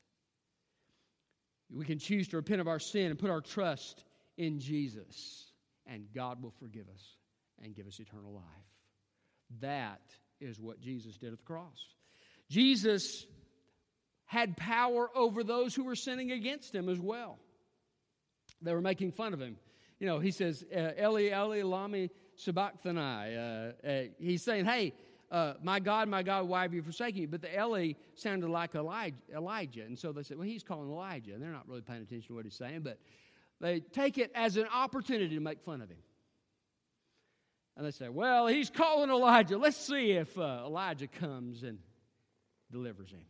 We 1.75 1.85
can 1.85 1.99
choose 1.99 2.29
to 2.29 2.37
repent 2.37 2.61
of 2.61 2.69
our 2.69 2.79
sin 2.79 3.07
and 3.07 3.19
put 3.19 3.31
our 3.31 3.41
trust 3.41 4.05
in 4.37 4.61
Jesus, 4.61 5.47
and 5.87 6.07
God 6.14 6.43
will 6.43 6.52
forgive 6.59 6.87
us 6.93 7.17
and 7.62 7.75
give 7.75 7.87
us 7.87 7.99
eternal 7.99 8.33
life. 8.33 8.45
That 9.61 10.00
is 10.41 10.61
what 10.61 10.81
Jesus 10.81 11.17
did 11.17 11.33
at 11.33 11.38
the 11.38 11.45
cross. 11.45 11.79
Jesus 12.50 13.26
had 14.25 14.57
power 14.57 15.09
over 15.14 15.45
those 15.45 15.75
who 15.75 15.85
were 15.85 15.95
sinning 15.95 16.33
against 16.33 16.75
him 16.75 16.88
as 16.88 16.99
well. 16.99 17.38
They 18.61 18.73
were 18.73 18.81
making 18.81 19.12
fun 19.12 19.35
of 19.35 19.41
him. 19.41 19.57
You 19.99 20.07
know, 20.07 20.19
he 20.19 20.31
says, 20.31 20.64
uh, 20.75 20.91
Eli, 20.99 21.29
Eli, 21.29 21.62
lami 21.62 22.11
sabachthani. 22.37 23.37
Uh, 23.37 23.87
uh, 23.87 24.02
he's 24.19 24.43
saying, 24.43 24.64
hey, 24.64 24.95
uh, 25.32 25.54
my 25.62 25.80
God, 25.80 26.08
my 26.08 26.22
God, 26.22 26.46
why 26.46 26.60
have 26.60 26.74
you 26.74 26.82
forsaken 26.82 27.22
me? 27.22 27.26
But 27.26 27.40
the 27.40 27.52
Eli 27.58 27.94
sounded 28.14 28.50
like 28.50 28.74
Elijah, 28.74 29.16
Elijah. 29.34 29.82
And 29.82 29.98
so 29.98 30.12
they 30.12 30.22
said, 30.22 30.36
well, 30.36 30.46
he's 30.46 30.62
calling 30.62 30.90
Elijah. 30.90 31.32
And 31.32 31.42
they're 31.42 31.50
not 31.50 31.66
really 31.66 31.80
paying 31.80 32.02
attention 32.02 32.28
to 32.28 32.34
what 32.34 32.44
he's 32.44 32.54
saying, 32.54 32.82
but 32.82 32.98
they 33.58 33.80
take 33.80 34.18
it 34.18 34.30
as 34.34 34.58
an 34.58 34.66
opportunity 34.72 35.34
to 35.34 35.40
make 35.40 35.62
fun 35.62 35.80
of 35.80 35.88
him. 35.88 35.96
And 37.78 37.86
they 37.86 37.92
say, 37.92 38.10
well, 38.10 38.46
he's 38.46 38.68
calling 38.68 39.08
Elijah. 39.08 39.56
Let's 39.56 39.78
see 39.78 40.12
if 40.12 40.38
uh, 40.38 40.64
Elijah 40.66 41.08
comes 41.08 41.62
and 41.62 41.78
delivers 42.70 43.10
him. 43.10 43.24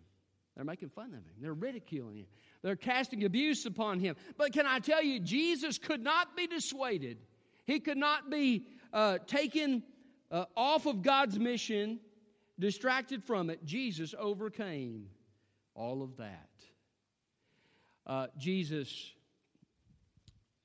They're 0.56 0.64
making 0.64 0.88
fun 0.88 1.14
of 1.14 1.20
him. 1.20 1.34
They're 1.40 1.54
ridiculing 1.54 2.16
him. 2.16 2.26
They're 2.62 2.74
casting 2.74 3.24
abuse 3.24 3.64
upon 3.64 4.00
him. 4.00 4.16
But 4.36 4.52
can 4.52 4.66
I 4.66 4.80
tell 4.80 5.04
you, 5.04 5.20
Jesus 5.20 5.78
could 5.78 6.02
not 6.02 6.36
be 6.36 6.48
dissuaded. 6.48 7.18
He 7.64 7.78
could 7.78 7.96
not 7.96 8.28
be 8.28 8.66
uh, 8.92 9.18
taken 9.26 9.84
uh, 10.32 10.46
off 10.56 10.86
of 10.86 11.02
God's 11.02 11.38
mission, 11.38 12.00
distracted 12.58 13.22
from 13.22 13.50
it. 13.50 13.64
Jesus 13.64 14.14
overcame 14.18 15.06
all 15.74 16.02
of 16.02 16.16
that. 16.16 16.48
Uh, 18.06 18.26
Jesus 18.38 19.12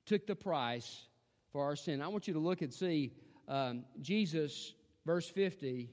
took 0.05 0.25
the 0.25 0.35
price 0.35 1.03
for 1.51 1.63
our 1.63 1.75
sin. 1.75 2.01
I 2.01 2.07
want 2.07 2.27
you 2.27 2.33
to 2.33 2.39
look 2.39 2.61
and 2.61 2.73
see 2.73 3.11
um, 3.47 3.83
Jesus, 4.01 4.73
verse 5.05 5.27
50, 5.27 5.89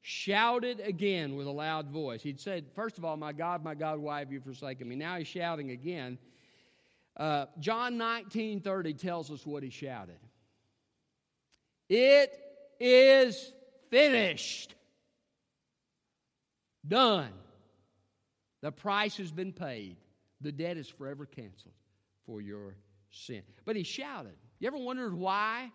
shouted 0.00 0.80
again 0.80 1.36
with 1.36 1.46
a 1.46 1.50
loud 1.50 1.88
voice. 1.88 2.22
He'd 2.22 2.40
said, 2.40 2.66
First 2.74 2.98
of 2.98 3.04
all, 3.04 3.16
My 3.16 3.32
God, 3.32 3.62
my 3.62 3.74
God, 3.74 3.98
why 3.98 4.18
have 4.18 4.32
you 4.32 4.40
forsaken 4.40 4.88
me? 4.88 4.96
Now 4.96 5.16
he's 5.18 5.28
shouting 5.28 5.70
again. 5.70 6.18
Uh, 7.16 7.46
John 7.60 7.96
19 7.96 8.60
30 8.60 8.94
tells 8.94 9.30
us 9.30 9.46
what 9.46 9.62
he 9.62 9.70
shouted. 9.70 10.18
It 11.88 12.43
is 12.80 13.52
finished. 13.90 14.74
Done. 16.86 17.30
The 18.62 18.72
price 18.72 19.16
has 19.18 19.30
been 19.30 19.52
paid. 19.52 19.96
The 20.40 20.52
debt 20.52 20.76
is 20.76 20.88
forever 20.88 21.26
canceled 21.26 21.74
for 22.26 22.40
your 22.40 22.76
sin. 23.10 23.42
But 23.64 23.76
he 23.76 23.82
shouted. 23.82 24.34
You 24.58 24.66
ever 24.66 24.78
wondered 24.78 25.14
why 25.14 25.70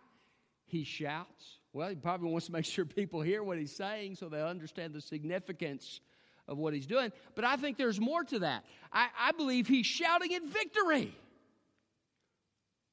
he 0.65 0.83
shouts? 0.83 1.59
Well, 1.73 1.89
he 1.89 1.95
probably 1.95 2.29
wants 2.29 2.47
to 2.47 2.51
make 2.51 2.65
sure 2.65 2.85
people 2.85 3.21
hear 3.21 3.43
what 3.43 3.57
he's 3.57 3.75
saying 3.75 4.15
so 4.15 4.29
they 4.29 4.41
understand 4.41 4.93
the 4.93 5.01
significance 5.01 5.99
of 6.47 6.57
what 6.57 6.73
he's 6.73 6.87
doing. 6.87 7.11
But 7.35 7.45
I 7.45 7.57
think 7.57 7.77
there's 7.77 7.99
more 7.99 8.23
to 8.23 8.39
that. 8.39 8.65
I, 8.91 9.07
I 9.19 9.31
believe 9.33 9.67
he's 9.67 9.85
shouting 9.85 10.31
in 10.31 10.47
victory. 10.49 11.15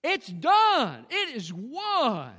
It's 0.04 0.28
done, 0.28 1.06
it 1.10 1.36
is 1.36 1.52
won, 1.52 2.30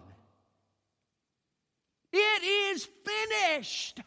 it 2.13 2.43
is 2.43 2.87
finished. 3.05 4.01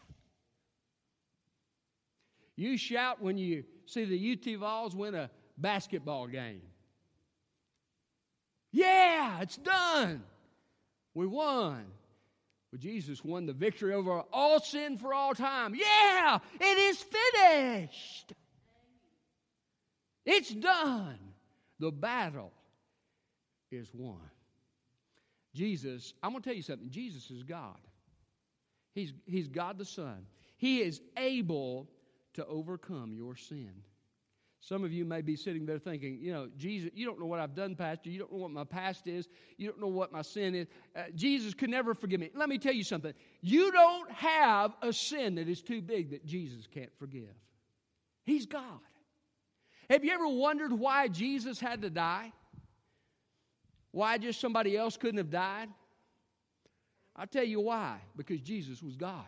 You 2.55 2.77
shout 2.77 3.21
when 3.21 3.37
you 3.37 3.63
see 3.85 4.05
the 4.05 4.33
UT 4.33 4.59
Vols 4.59 4.95
win 4.95 5.15
a 5.15 5.29
basketball 5.57 6.27
game. 6.27 6.61
Yeah, 8.71 9.41
it's 9.41 9.57
done. 9.57 10.23
We 11.13 11.27
won. 11.27 11.85
Well, 12.71 12.79
Jesus 12.79 13.23
won 13.23 13.45
the 13.45 13.53
victory 13.53 13.93
over 13.93 14.23
all 14.31 14.59
sin 14.59 14.97
for 14.97 15.13
all 15.13 15.33
time. 15.33 15.75
Yeah, 15.75 16.39
it 16.59 16.77
is 16.77 17.03
finished. 17.03 18.33
It's 20.25 20.51
done. 20.51 21.19
The 21.79 21.91
battle 21.91 22.53
is 23.71 23.89
won. 23.93 24.30
Jesus, 25.53 26.13
I'm 26.23 26.31
going 26.31 26.41
to 26.41 26.49
tell 26.49 26.55
you 26.55 26.63
something. 26.63 26.89
Jesus 26.89 27.29
is 27.29 27.43
God. 27.43 27.77
He's, 28.93 29.13
he's 29.25 29.47
God 29.47 29.77
the 29.77 29.85
Son. 29.85 30.25
He 30.57 30.81
is 30.81 31.01
able 31.17 31.89
to 32.33 32.45
overcome 32.45 33.13
your 33.13 33.35
sin. 33.35 33.71
Some 34.63 34.83
of 34.83 34.93
you 34.93 35.05
may 35.05 35.21
be 35.21 35.35
sitting 35.35 35.65
there 35.65 35.79
thinking, 35.79 36.19
you 36.21 36.31
know, 36.31 36.47
Jesus, 36.55 36.91
you 36.93 37.05
don't 37.05 37.19
know 37.19 37.25
what 37.25 37.39
I've 37.39 37.55
done, 37.55 37.75
Pastor. 37.75 38.11
You 38.11 38.19
don't 38.19 38.31
know 38.31 38.37
what 38.37 38.51
my 38.51 38.63
past 38.63 39.07
is. 39.07 39.27
You 39.57 39.67
don't 39.67 39.81
know 39.81 39.87
what 39.87 40.11
my 40.11 40.21
sin 40.21 40.53
is. 40.53 40.67
Uh, 40.95 41.05
Jesus 41.15 41.55
could 41.55 41.71
never 41.71 41.95
forgive 41.95 42.19
me. 42.19 42.29
Let 42.35 42.47
me 42.47 42.59
tell 42.59 42.73
you 42.73 42.83
something. 42.83 43.13
You 43.41 43.71
don't 43.71 44.11
have 44.11 44.75
a 44.83 44.93
sin 44.93 45.35
that 45.35 45.49
is 45.49 45.63
too 45.63 45.81
big 45.81 46.11
that 46.11 46.27
Jesus 46.27 46.67
can't 46.71 46.91
forgive. 46.99 47.33
He's 48.23 48.45
God. 48.45 48.79
Have 49.89 50.05
you 50.05 50.11
ever 50.11 50.27
wondered 50.27 50.71
why 50.71 51.07
Jesus 51.07 51.59
had 51.59 51.81
to 51.81 51.89
die? 51.89 52.31
Why 53.91 54.17
just 54.17 54.39
somebody 54.39 54.77
else 54.77 54.97
couldn't 54.97 55.17
have 55.17 55.29
died? 55.29 55.69
I'll 57.15 57.27
tell 57.27 57.43
you 57.43 57.59
why. 57.59 57.97
Because 58.15 58.41
Jesus 58.41 58.81
was 58.81 58.95
God. 58.95 59.25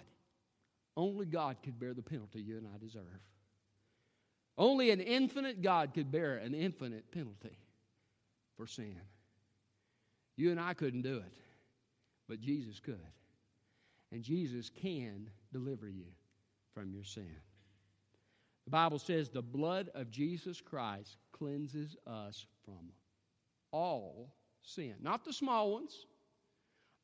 Only 0.96 1.26
God 1.26 1.58
could 1.64 1.80
bear 1.80 1.94
the 1.94 2.02
penalty 2.02 2.42
you 2.42 2.58
and 2.58 2.68
I 2.68 2.78
deserve. 2.78 3.04
Only 4.58 4.92
an 4.92 5.00
infinite 5.00 5.62
God 5.62 5.94
could 5.94 6.12
bear 6.12 6.38
an 6.38 6.54
infinite 6.54 7.12
penalty 7.12 7.58
for 8.56 8.68
sin. 8.68 9.02
You 10.36 10.52
and 10.52 10.60
I 10.60 10.74
couldn't 10.74 11.02
do 11.02 11.18
it, 11.18 11.34
but 12.30 12.40
Jesus 12.40 12.80
could. 12.80 13.00
And 14.12 14.24
Jesus 14.24 14.70
can 14.70 15.30
deliver 15.52 15.90
you 15.90 16.06
from 16.74 16.92
your 16.92 17.04
sin. 17.04 17.36
The 18.66 18.72
Bible 18.72 19.00
says 19.00 19.30
the 19.30 19.42
blood 19.42 19.90
of 19.96 20.12
Jesus 20.12 20.62
Christ 20.62 21.18
cleanses 21.32 21.98
us 22.06 22.46
from 22.64 22.92
all 23.72 24.32
sin. 24.64 24.96
Not 25.02 25.26
the 25.26 25.34
small 25.34 25.74
ones, 25.74 26.06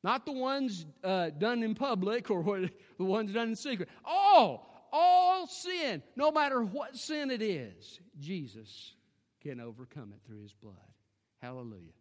not 0.03 0.25
the 0.25 0.31
ones 0.31 0.85
uh, 1.03 1.29
done 1.31 1.63
in 1.63 1.75
public 1.75 2.31
or 2.31 2.41
what, 2.41 2.69
the 2.97 3.05
ones 3.05 3.33
done 3.33 3.49
in 3.49 3.55
secret. 3.55 3.89
All 4.03 4.69
all 4.91 5.47
sin, 5.47 6.01
no 6.15 6.31
matter 6.31 6.63
what 6.63 6.97
sin 6.97 7.29
it 7.31 7.41
is, 7.41 7.99
Jesus 8.19 8.93
can 9.41 9.59
overcome 9.59 10.13
it 10.15 10.21
through 10.25 10.41
his 10.41 10.53
blood. 10.53 10.75
Hallelujah. 11.41 11.93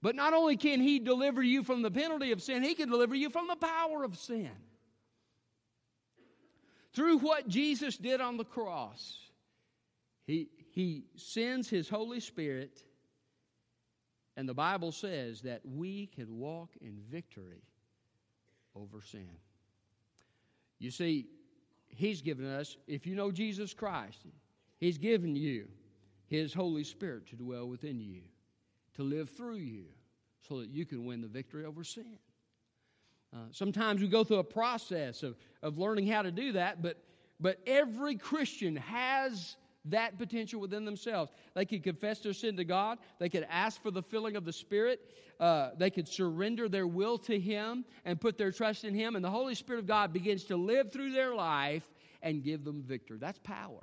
But 0.00 0.16
not 0.16 0.34
only 0.34 0.56
can 0.56 0.80
he 0.80 0.98
deliver 0.98 1.42
you 1.42 1.62
from 1.62 1.82
the 1.82 1.90
penalty 1.90 2.32
of 2.32 2.42
sin, 2.42 2.62
he 2.62 2.74
can 2.74 2.88
deliver 2.88 3.14
you 3.14 3.30
from 3.30 3.46
the 3.46 3.56
power 3.56 4.02
of 4.02 4.16
sin. 4.16 4.50
Through 6.92 7.18
what 7.18 7.48
Jesus 7.48 7.96
did 7.96 8.20
on 8.20 8.36
the 8.36 8.44
cross, 8.44 9.18
he, 10.26 10.48
he 10.72 11.04
sends 11.16 11.68
his 11.68 11.88
Holy 11.88 12.20
Spirit, 12.20 12.82
and 14.36 14.48
the 14.48 14.54
Bible 14.54 14.92
says 14.92 15.42
that 15.42 15.60
we 15.64 16.06
can 16.06 16.38
walk 16.38 16.70
in 16.80 16.98
victory 17.10 17.62
over 18.74 19.00
sin. 19.00 19.28
You 20.78 20.90
see, 20.90 21.26
He's 21.88 22.22
given 22.22 22.46
us, 22.46 22.76
if 22.86 23.06
you 23.06 23.14
know 23.14 23.30
Jesus 23.30 23.74
Christ, 23.74 24.26
He's 24.78 24.98
given 24.98 25.36
you 25.36 25.68
His 26.26 26.54
Holy 26.54 26.84
Spirit 26.84 27.26
to 27.28 27.36
dwell 27.36 27.68
within 27.68 28.00
you, 28.00 28.22
to 28.94 29.02
live 29.02 29.30
through 29.30 29.56
you, 29.56 29.84
so 30.48 30.60
that 30.60 30.70
you 30.70 30.86
can 30.86 31.04
win 31.04 31.20
the 31.20 31.28
victory 31.28 31.64
over 31.64 31.84
sin. 31.84 32.18
Uh, 33.34 33.38
sometimes 33.50 34.00
we 34.00 34.08
go 34.08 34.24
through 34.24 34.38
a 34.38 34.44
process 34.44 35.22
of, 35.22 35.36
of 35.62 35.78
learning 35.78 36.06
how 36.06 36.22
to 36.22 36.30
do 36.30 36.52
that, 36.52 36.82
but, 36.82 37.02
but 37.40 37.58
every 37.66 38.16
Christian 38.16 38.76
has 38.76 39.56
that 39.86 40.18
potential 40.18 40.60
within 40.60 40.84
themselves. 40.84 41.30
They 41.54 41.64
could 41.64 41.82
confess 41.82 42.20
their 42.20 42.32
sin 42.32 42.56
to 42.56 42.64
God, 42.64 42.98
they 43.18 43.28
could 43.28 43.46
ask 43.50 43.82
for 43.82 43.90
the 43.90 44.02
filling 44.02 44.36
of 44.36 44.44
the 44.44 44.52
Spirit, 44.52 45.00
uh, 45.40 45.70
they 45.76 45.90
could 45.90 46.08
surrender 46.08 46.68
their 46.68 46.86
will 46.86 47.18
to 47.18 47.38
Him 47.38 47.84
and 48.04 48.20
put 48.20 48.38
their 48.38 48.52
trust 48.52 48.84
in 48.84 48.94
Him, 48.94 49.16
and 49.16 49.24
the 49.24 49.30
Holy 49.30 49.54
Spirit 49.54 49.80
of 49.80 49.86
God 49.86 50.12
begins 50.12 50.44
to 50.44 50.56
live 50.56 50.92
through 50.92 51.12
their 51.12 51.34
life 51.34 51.84
and 52.22 52.42
give 52.42 52.64
them 52.64 52.82
victory. 52.82 53.18
That's 53.20 53.38
power. 53.40 53.82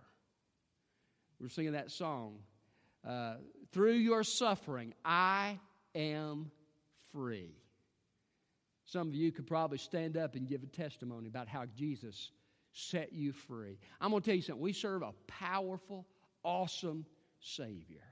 We're 1.39 1.49
singing 1.49 1.73
that 1.73 1.91
song. 1.91 2.39
Uh, 3.07 3.35
through 3.71 3.93
your 3.93 4.23
suffering, 4.23 4.93
I 5.05 5.59
am 5.95 6.51
free. 7.12 7.51
Some 8.85 9.07
of 9.07 9.15
you 9.15 9.31
could 9.31 9.47
probably 9.47 9.77
stand 9.77 10.17
up 10.17 10.35
and 10.35 10.47
give 10.47 10.63
a 10.63 10.67
testimony 10.67 11.27
about 11.27 11.47
how 11.47 11.65
Jesus 11.77 12.31
set 12.73 13.13
you 13.13 13.32
free. 13.32 13.77
I'm 13.99 14.12
going 14.12 14.21
to 14.21 14.25
tell 14.25 14.36
you 14.36 14.41
something. 14.41 14.62
We 14.62 14.73
serve 14.73 15.01
a 15.01 15.13
powerful, 15.27 16.05
awesome 16.43 17.05
Savior. 17.39 18.03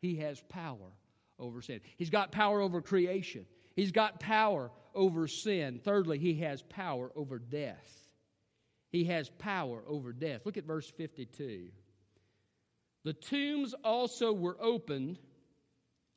He 0.00 0.16
has 0.16 0.40
power 0.48 0.92
over 1.38 1.62
sin. 1.62 1.80
He's 1.96 2.10
got 2.10 2.32
power 2.32 2.60
over 2.60 2.80
creation. 2.80 3.46
He's 3.76 3.92
got 3.92 4.20
power 4.20 4.70
over 4.94 5.28
sin. 5.28 5.80
Thirdly, 5.84 6.18
he 6.18 6.34
has 6.40 6.62
power 6.62 7.10
over 7.14 7.38
death. 7.38 8.08
He 8.90 9.04
has 9.04 9.28
power 9.28 9.82
over 9.86 10.12
death. 10.12 10.44
Look 10.44 10.56
at 10.56 10.64
verse 10.64 10.88
52. 10.90 11.68
The 13.04 13.12
tombs 13.12 13.74
also 13.84 14.32
were 14.32 14.56
opened, 14.60 15.18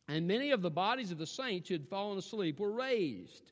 and 0.08 0.28
many 0.28 0.52
of 0.52 0.62
the 0.62 0.72
bodies 0.72 1.12
of 1.12 1.18
the 1.18 1.28
saints 1.28 1.70
who 1.70 1.76
had 1.76 1.88
fallen 1.88 2.18
asleep 2.18 2.60
were 2.60 2.72
raised 2.72 3.52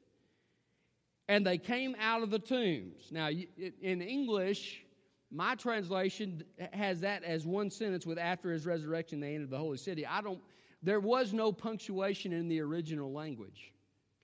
and 1.30 1.46
they 1.46 1.60
came 1.60 1.96
out 2.00 2.24
of 2.24 2.32
the 2.32 2.40
tombs. 2.40 3.10
Now, 3.12 3.30
in 3.30 4.02
English, 4.02 4.84
my 5.32 5.54
translation 5.54 6.44
has 6.74 7.00
that 7.02 7.24
as 7.24 7.46
one 7.46 7.70
sentence 7.70 8.06
with 8.06 8.18
after 8.18 8.52
his 8.52 8.66
resurrection 8.66 9.20
they 9.20 9.36
entered 9.36 9.52
the 9.52 9.58
holy 9.58 9.78
city. 9.78 10.06
I 10.06 10.22
don't 10.22 10.42
there 10.82 11.00
was 11.00 11.32
no 11.34 11.52
punctuation 11.52 12.34
in 12.34 12.48
the 12.48 12.60
original 12.62 13.14
language. 13.14 13.74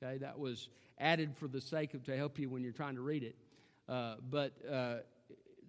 Okay, 0.02 0.18
that 0.18 0.38
was 0.38 0.70
added 1.00 1.36
for 1.38 1.48
the 1.48 1.62
sake 1.62 1.94
of 1.94 2.04
to 2.06 2.18
help 2.18 2.40
you 2.40 2.50
when 2.50 2.64
you're 2.64 2.72
trying 2.72 2.96
to 2.96 3.02
read 3.02 3.24
it. 3.24 3.36
Uh, 3.88 4.16
but 4.32 4.54
uh, 4.70 4.96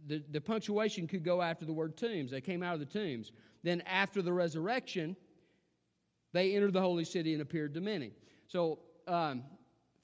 the, 0.06 0.22
the 0.30 0.40
punctuation 0.40 1.06
could 1.06 1.24
go 1.24 1.42
after 1.42 1.64
the 1.66 1.72
word 1.72 1.96
tombs. 1.96 2.30
They 2.30 2.40
came 2.40 2.62
out 2.62 2.74
of 2.74 2.80
the 2.80 2.86
tombs. 2.86 3.32
Then 3.62 3.82
after 3.82 4.22
the 4.22 4.32
resurrection, 4.32 5.16
they 6.32 6.54
entered 6.54 6.72
the 6.72 6.80
holy 6.80 7.04
city 7.04 7.32
and 7.32 7.42
appeared 7.42 7.74
to 7.74 7.80
many. 7.80 8.12
So 8.46 8.78
um, 9.08 9.42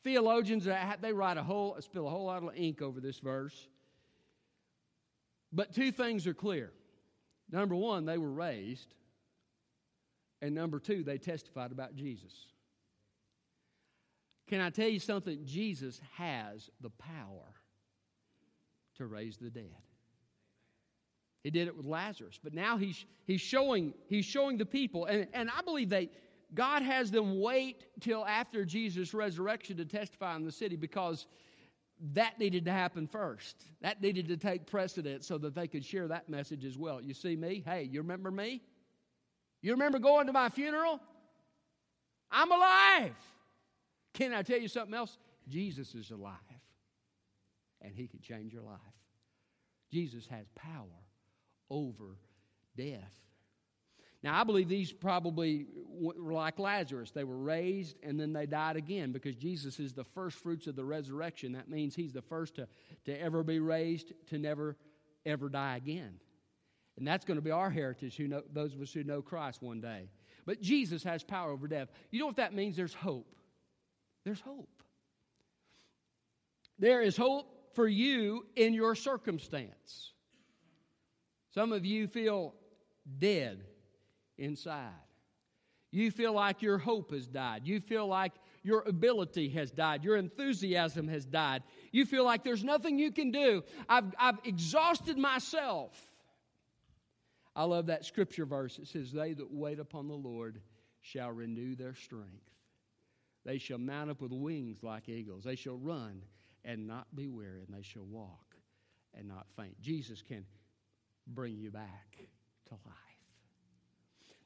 theologians 0.05 0.69
they 1.01 1.13
write 1.13 1.37
a 1.37 1.43
whole 1.43 1.77
spill 1.81 2.07
a 2.07 2.11
whole 2.11 2.25
lot 2.25 2.43
of 2.43 2.51
ink 2.57 2.83
over 2.83 3.01
this 3.01 3.19
verse 3.19 3.69
But 5.53 5.75
two 5.75 5.93
things 5.93 6.27
are 6.27 6.35
clear. 6.35 6.73
Number 7.51 7.75
one, 7.75 8.07
they 8.07 8.19
were 8.19 8.33
raised. 8.33 8.95
And 10.41 10.55
number 10.55 10.81
two, 10.81 11.05
they 11.05 11.19
testified 11.19 11.71
about 11.71 11.95
Jesus. 11.95 12.33
Can 14.49 14.61
I 14.61 14.71
tell 14.71 14.89
you 14.89 14.99
something? 14.99 15.41
Jesus 15.45 16.01
has 16.17 16.71
the 16.81 16.91
power 16.91 17.55
to 18.97 19.07
raise 19.07 19.37
the 19.37 19.51
dead. 19.51 19.77
He 21.45 21.51
did 21.51 21.69
it 21.69 21.77
with 21.77 21.87
Lazarus, 21.87 22.39
but 22.43 22.55
now 22.55 22.77
he's, 22.77 23.05
he's, 23.25 23.41
showing, 23.41 23.95
he's 24.07 24.25
showing 24.25 24.59
the 24.59 24.67
people, 24.67 25.07
and, 25.07 25.27
and 25.33 25.51
I 25.51 25.61
believe 25.63 25.91
that 25.91 26.09
God 26.55 26.83
has 26.83 27.11
them 27.11 27.41
wait 27.41 27.87
till 28.01 28.27
after 28.27 28.65
Jesus' 28.65 29.15
resurrection 29.15 29.77
to 29.79 29.85
testify 29.85 30.37
in 30.37 30.45
the 30.45 30.53
city 30.53 30.77
because 30.77 31.27
that 32.15 32.39
needed 32.39 32.65
to 32.65 32.73
happen 32.73 33.07
first. 33.07 33.65
That 33.81 34.03
needed 34.03 34.29
to 34.29 34.37
take 34.37 34.67
precedence 34.67 35.27
so 35.27 35.39
that 35.39 35.55
they 35.55 35.69
could 35.69 35.85
share 35.85 36.09
that 36.09 36.29
message 36.29 36.65
as 36.65 36.77
well. 36.77 37.01
You 37.01 37.15
see 37.15 37.37
me? 37.37 37.63
Hey, 37.65 37.89
you 37.91 38.01
remember 38.01 38.31
me? 38.31 38.61
You 39.63 39.73
remember 39.73 39.99
going 39.99 40.27
to 40.27 40.33
my 40.33 40.49
funeral? 40.49 41.01
I'm 42.31 42.51
alive. 42.51 43.15
Can 44.15 44.35
I 44.35 44.43
tell 44.43 44.59
you 44.59 44.69
something 44.69 44.95
else? 44.95 45.17
Jesus 45.49 45.95
is 45.95 46.11
alive, 46.11 46.37
and 47.81 47.95
He 47.95 48.07
can 48.07 48.21
change 48.21 48.53
your 48.53 48.63
life. 48.63 48.79
Jesus 49.91 50.27
has 50.27 50.47
power 50.55 50.87
over 51.71 52.17
death. 52.77 53.15
Now, 54.23 54.41
I 54.41 54.45
believe 54.45 54.69
these 54.69 54.93
probably 54.93 55.67
were 55.89 56.33
like 56.33 56.59
Lazarus. 56.59 57.11
They 57.11 57.25
were 57.25 57.37
raised 57.37 57.97
and 58.05 58.19
then 58.19 58.33
they 58.33 58.47
died 58.47 58.77
again 58.77 59.11
because 59.11 59.35
Jesus 59.35 59.81
is 59.81 59.93
the 59.93 60.05
first 60.05 60.39
fruits 60.39 60.69
of 60.69 60.77
the 60.77 60.85
resurrection. 60.85 61.53
That 61.53 61.69
means 61.69 61.97
he's 61.97 62.13
the 62.13 62.23
first 62.23 62.55
to, 62.57 62.69
to 63.07 63.21
ever 63.21 63.43
be 63.43 63.59
raised, 63.59 64.13
to 64.29 64.39
never, 64.39 64.77
ever 65.27 65.49
die 65.49 65.77
again. 65.77 66.15
And 66.97 67.07
that's 67.07 67.25
going 67.25 67.37
to 67.37 67.43
be 67.43 67.51
our 67.51 67.71
heritage, 67.71 68.17
who 68.17 68.29
know, 68.29 68.43
those 68.53 68.75
of 68.75 68.81
us 68.81 68.93
who 68.93 69.03
know 69.03 69.23
Christ 69.23 69.61
one 69.61 69.81
day. 69.81 70.09
But 70.47 70.61
Jesus 70.61 71.03
has 71.03 71.25
power 71.25 71.51
over 71.51 71.67
death. 71.67 71.89
You 72.11 72.21
know 72.21 72.27
what 72.27 72.37
that 72.37 72.55
means? 72.55 72.77
There's 72.77 72.95
hope. 72.95 73.27
There's 74.25 74.41
hope. 74.41 74.69
There 76.79 77.01
is 77.03 77.17
hope 77.17 77.75
for 77.75 77.89
you 77.89 78.47
in 78.55 78.75
your 78.75 78.95
circumstance. 78.95 80.13
Some 81.55 81.73
of 81.73 81.85
you 81.85 82.07
feel 82.07 82.55
dead 83.19 83.65
inside. 84.39 84.91
You 85.91 86.11
feel 86.11 86.33
like 86.33 86.63
your 86.63 86.79
hope 86.79 87.13
has 87.13 87.27
died. 87.27 87.63
You 87.65 87.79
feel 87.79 88.07
like 88.07 88.33
your 88.63 88.83
ability 88.87 89.51
has 89.51 89.71
died. 89.71 90.03
Your 90.03 90.17
enthusiasm 90.17 91.07
has 91.09 91.27
died. 91.27 91.63
You 91.93 92.07
feel 92.07 92.25
like 92.25 92.43
there's 92.43 92.65
nothing 92.65 92.99
you 92.99 93.13
can 93.13 93.31
do. 93.31 93.63
I've, 93.89 94.15
I've 94.19 94.39
exhausted 94.45 95.19
myself. 95.19 95.93
I 97.55 97.65
love 97.65 97.87
that 97.87 98.07
scripture 98.07 98.47
verse. 98.47 98.79
It 98.79 98.89
says, 98.89 99.13
They 99.13 99.35
that 99.35 99.53
wait 99.53 99.79
upon 99.79 100.09
the 100.09 100.15
Lord 100.15 100.61
shall 101.03 101.31
renew 101.31 101.75
their 101.77 101.95
strength. 101.95 102.51
They 103.45 103.59
shall 103.59 103.79
mount 103.79 104.11
up 104.11 104.23
with 104.23 104.33
wings 104.33 104.83
like 104.83 105.09
eagles. 105.09 105.45
They 105.45 105.57
shall 105.57 105.77
run 105.77 106.23
and 106.65 106.87
not 106.87 107.15
be 107.15 107.29
weary, 107.29 107.65
and 107.67 107.77
they 107.77 107.83
shall 107.83 108.05
walk 108.05 108.55
and 109.15 109.29
not 109.29 109.47
faint. 109.57 109.79
Jesus 109.81 110.23
can 110.23 110.47
bring 111.27 111.59
you 111.59 111.71
back 111.71 112.17
to 112.69 112.75
life. 112.87 113.12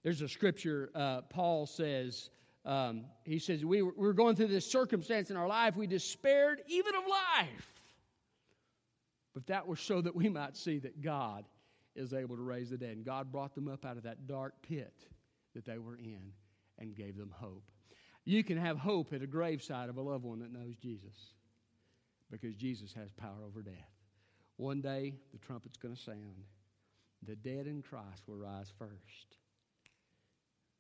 There's 0.07 0.23
a 0.23 0.29
scripture, 0.29 0.89
uh, 0.95 1.23
Paul 1.23 1.67
says, 1.67 2.31
um, 2.65 3.07
he 3.25 3.41
says, 3.41 3.65
we 3.65 3.83
were, 3.83 3.93
we 3.97 4.07
were 4.07 4.13
going 4.13 4.37
through 4.37 4.47
this 4.47 4.65
circumstance 4.65 5.33
in 5.33 5.37
our 5.37 5.49
life, 5.49 5.75
we 5.75 5.89
despaired 5.89 6.63
even 6.69 6.95
of 6.95 7.03
life. 7.09 7.73
But 9.35 9.49
that 9.49 9.67
was 9.67 9.81
so 9.81 10.01
that 10.01 10.15
we 10.15 10.29
might 10.29 10.57
see 10.57 10.79
that 10.79 11.03
God 11.03 11.45
is 11.97 12.15
able 12.15 12.37
to 12.37 12.43
raise 12.43 12.71
the 12.71 12.77
dead. 12.77 12.91
And 12.91 13.05
God 13.05 13.33
brought 13.33 13.57
them 13.57 13.67
up 13.67 13.85
out 13.85 13.97
of 13.97 14.05
that 14.05 14.29
dark 14.29 14.55
pit 14.63 14.95
that 15.57 15.65
they 15.65 15.79
were 15.79 15.97
in 15.97 16.21
and 16.79 16.95
gave 16.95 17.17
them 17.17 17.35
hope. 17.37 17.69
You 18.25 18.45
can 18.45 18.59
have 18.59 18.79
hope 18.79 19.13
at 19.13 19.23
a 19.23 19.27
graveside 19.27 19.89
of 19.89 19.97
a 19.97 20.03
loved 20.03 20.23
one 20.23 20.39
that 20.39 20.53
knows 20.53 20.77
Jesus 20.81 21.35
because 22.31 22.55
Jesus 22.55 22.93
has 22.93 23.11
power 23.11 23.43
over 23.45 23.61
death. 23.61 23.75
One 24.57 24.81
day, 24.81 25.15
the 25.33 25.39
trumpet's 25.39 25.79
going 25.79 25.97
to 25.97 26.01
sound. 26.01 26.45
The 27.27 27.35
dead 27.35 27.67
in 27.67 27.83
Christ 27.83 28.23
will 28.29 28.37
rise 28.37 28.73
first. 28.79 29.39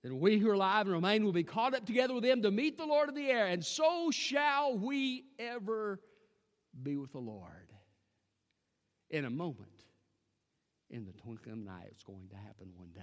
Then 0.06 0.20
we 0.20 0.38
who 0.38 0.48
are 0.50 0.54
alive 0.54 0.86
and 0.86 0.94
remain 0.94 1.24
will 1.24 1.32
be 1.32 1.42
caught 1.42 1.74
up 1.74 1.84
together 1.84 2.14
with 2.14 2.22
them 2.22 2.40
to 2.42 2.52
meet 2.52 2.78
the 2.78 2.86
Lord 2.86 3.08
of 3.08 3.16
the 3.16 3.28
air, 3.28 3.48
and 3.48 3.64
so 3.64 4.12
shall 4.12 4.78
we 4.78 5.24
ever 5.36 5.98
be 6.80 6.96
with 6.96 7.10
the 7.10 7.18
Lord. 7.18 7.50
In 9.10 9.24
a 9.24 9.30
moment, 9.30 9.82
in 10.90 11.04
the 11.06 11.12
twinkling 11.12 11.54
of 11.54 11.58
an 11.62 11.68
eye, 11.68 11.86
it's 11.90 12.04
going 12.04 12.28
to 12.28 12.36
happen 12.36 12.68
one 12.76 12.90
day. 12.94 13.00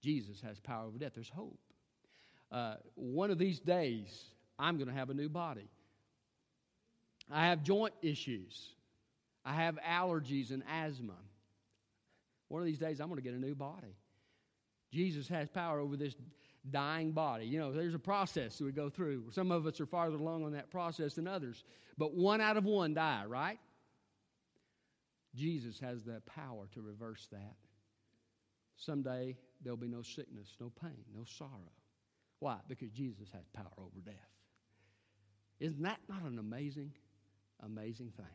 Jesus 0.00 0.40
has 0.40 0.58
power 0.60 0.86
over 0.86 0.96
death. 0.96 1.12
There's 1.14 1.28
hope. 1.28 1.60
Uh, 2.50 2.76
one 2.94 3.30
of 3.30 3.36
these 3.36 3.60
days, 3.60 4.24
I'm 4.58 4.78
going 4.78 4.88
to 4.88 4.94
have 4.94 5.10
a 5.10 5.14
new 5.14 5.28
body. 5.28 5.68
I 7.30 7.48
have 7.48 7.62
joint 7.62 7.92
issues. 8.00 8.70
I 9.44 9.52
have 9.52 9.78
allergies 9.86 10.52
and 10.52 10.62
asthma. 10.70 11.18
One 12.48 12.62
of 12.62 12.66
these 12.66 12.78
days, 12.78 12.98
I'm 12.98 13.08
going 13.08 13.20
to 13.20 13.22
get 13.22 13.34
a 13.34 13.38
new 13.38 13.54
body. 13.54 13.94
Jesus 14.92 15.26
has 15.28 15.48
power 15.48 15.80
over 15.80 15.96
this 15.96 16.14
dying 16.70 17.12
body. 17.12 17.46
You 17.46 17.58
know, 17.58 17.72
there's 17.72 17.94
a 17.94 17.98
process 17.98 18.58
that 18.58 18.64
we 18.64 18.72
go 18.72 18.90
through. 18.90 19.24
Some 19.30 19.50
of 19.50 19.66
us 19.66 19.80
are 19.80 19.86
farther 19.86 20.16
along 20.16 20.44
on 20.44 20.52
that 20.52 20.70
process 20.70 21.14
than 21.14 21.26
others, 21.26 21.64
but 21.98 22.14
one 22.14 22.40
out 22.40 22.56
of 22.56 22.64
one 22.64 22.94
die, 22.94 23.24
right? 23.26 23.58
Jesus 25.34 25.80
has 25.80 26.02
the 26.02 26.20
power 26.26 26.66
to 26.74 26.82
reverse 26.82 27.26
that. 27.32 27.56
Someday 28.76 29.36
there'll 29.62 29.76
be 29.76 29.88
no 29.88 30.02
sickness, 30.02 30.56
no 30.60 30.70
pain, 30.80 31.04
no 31.16 31.24
sorrow. 31.24 31.72
Why? 32.38 32.58
Because 32.68 32.90
Jesus 32.90 33.28
has 33.32 33.46
power 33.54 33.72
over 33.78 34.00
death. 34.04 34.14
Isn't 35.58 35.82
that 35.82 36.00
not 36.08 36.22
an 36.22 36.38
amazing, 36.38 36.92
amazing 37.64 38.12
thing? 38.16 38.26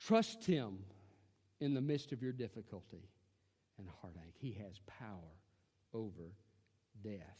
Trust 0.00 0.44
Him 0.44 0.78
in 1.60 1.74
the 1.74 1.80
midst 1.80 2.12
of 2.12 2.22
your 2.22 2.32
difficulty 2.32 3.08
and 3.78 3.88
heartache. 4.00 4.34
He 4.38 4.52
has 4.62 4.78
power 4.86 5.36
over 5.94 6.32
death. 7.02 7.36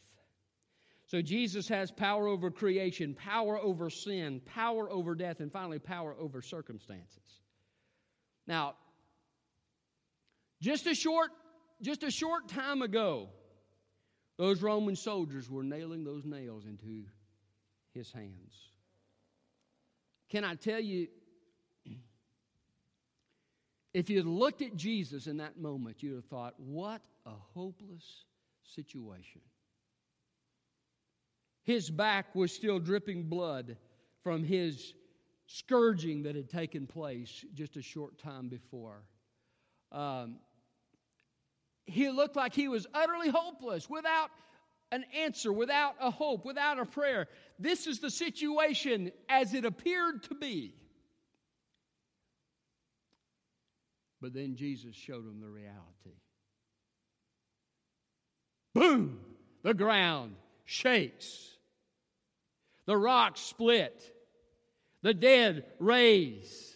So 1.07 1.21
Jesus 1.21 1.69
has 1.69 1.91
power 1.91 2.27
over 2.27 2.51
creation, 2.51 3.15
power 3.15 3.59
over 3.59 3.91
sin, 3.91 4.41
power 4.47 4.91
over 4.91 5.15
death, 5.15 5.41
and 5.41 5.53
finally, 5.53 5.79
power 5.79 6.15
over 6.19 6.41
circumstances. 6.41 7.41
Now, 8.47 8.75
just 10.63 10.87
a 10.87 10.95
short, 10.95 11.31
just 11.83 12.03
a 12.03 12.11
short 12.11 12.49
time 12.49 12.81
ago, 12.81 13.29
those 14.39 14.63
Roman 14.63 14.97
soldiers 14.97 15.51
were 15.51 15.63
nailing 15.63 16.05
those 16.05 16.25
nails 16.25 16.65
into 16.65 17.05
his 17.93 18.11
hands. 18.11 18.55
Can 20.31 20.45
I 20.45 20.55
tell 20.55 20.81
you, 20.81 21.09
if 23.95 24.09
you'd 24.09 24.27
looked 24.27 24.63
at 24.63 24.75
Jesus 24.77 25.27
in 25.27 25.37
that 25.39 25.59
moment, 25.59 26.03
you'd 26.03 26.15
have 26.15 26.25
thought, 26.25 26.55
what 26.59 27.03
a 27.27 27.35
hopeless 27.55 28.25
situation. 28.65 29.41
His 31.65 31.91
back 31.91 32.35
was 32.35 32.53
still 32.53 32.79
dripping 32.79 33.29
blood 33.29 33.77
from 34.23 34.43
his 34.43 34.95
scourging 35.47 36.23
that 36.23 36.35
had 36.35 36.49
taken 36.49 36.87
place 36.87 37.45
just 37.55 37.77
a 37.77 37.83
short 37.83 38.19
time 38.19 38.49
before. 38.49 39.03
Um, 39.93 40.37
he 41.85 42.09
looked 42.11 42.37
like 42.37 42.55
he 42.55 42.69
was 42.69 42.87
utterly 42.95 43.29
hopeless, 43.29 43.91
without 43.91 44.31
an 44.91 45.05
answer, 45.15 45.53
without 45.53 45.95
a 46.01 46.11
hope, 46.11 46.45
without 46.45 46.79
a 46.79 46.87
prayer. 46.87 47.29
This 47.59 47.87
is 47.87 47.99
the 47.99 48.11
situation 48.11 49.11
as 49.29 49.55
it 49.55 49.65
appeared 49.65 50.23
to 50.25 50.35
be. 50.35 50.75
But 54.23 54.33
then 54.33 54.55
Jesus 54.55 54.95
showed 54.95 55.27
them 55.27 55.41
the 55.41 55.49
reality. 55.49 56.17
Boom! 58.73 59.19
The 59.63 59.75
ground 59.75 60.37
shakes. 60.65 61.51
The 62.87 62.97
rocks 62.97 63.41
split 63.41 64.13
the 65.03 65.13
dead 65.13 65.65
raise. 65.81 66.73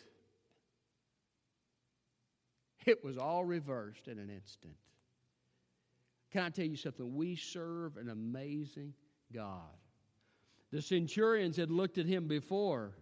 It 2.85 3.05
was 3.05 3.17
all 3.17 3.45
reversed 3.45 4.09
in 4.09 4.19
an 4.19 4.29
instant. 4.29 4.75
Can 6.33 6.43
I 6.43 6.51
tell 6.51 6.67
you 6.67 6.77
something? 6.77 7.15
We 7.15 7.37
serve 7.37 7.97
an 7.97 8.11
amazing 8.11 8.93
God. 9.33 9.63
The 10.73 10.83
centurions 10.83 11.57
had 11.57 11.71
looked 11.71 11.99
at 11.99 12.07
him 12.07 12.27
before 12.27 12.93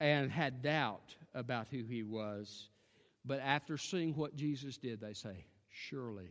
and 0.00 0.30
had 0.30 0.62
doubt 0.62 1.16
about 1.34 1.68
who 1.68 1.84
he 1.84 2.04
was. 2.04 2.68
But 3.24 3.40
after 3.40 3.78
seeing 3.78 4.14
what 4.14 4.36
Jesus 4.36 4.76
did, 4.76 5.00
they 5.00 5.14
say, 5.14 5.46
Surely 5.68 6.30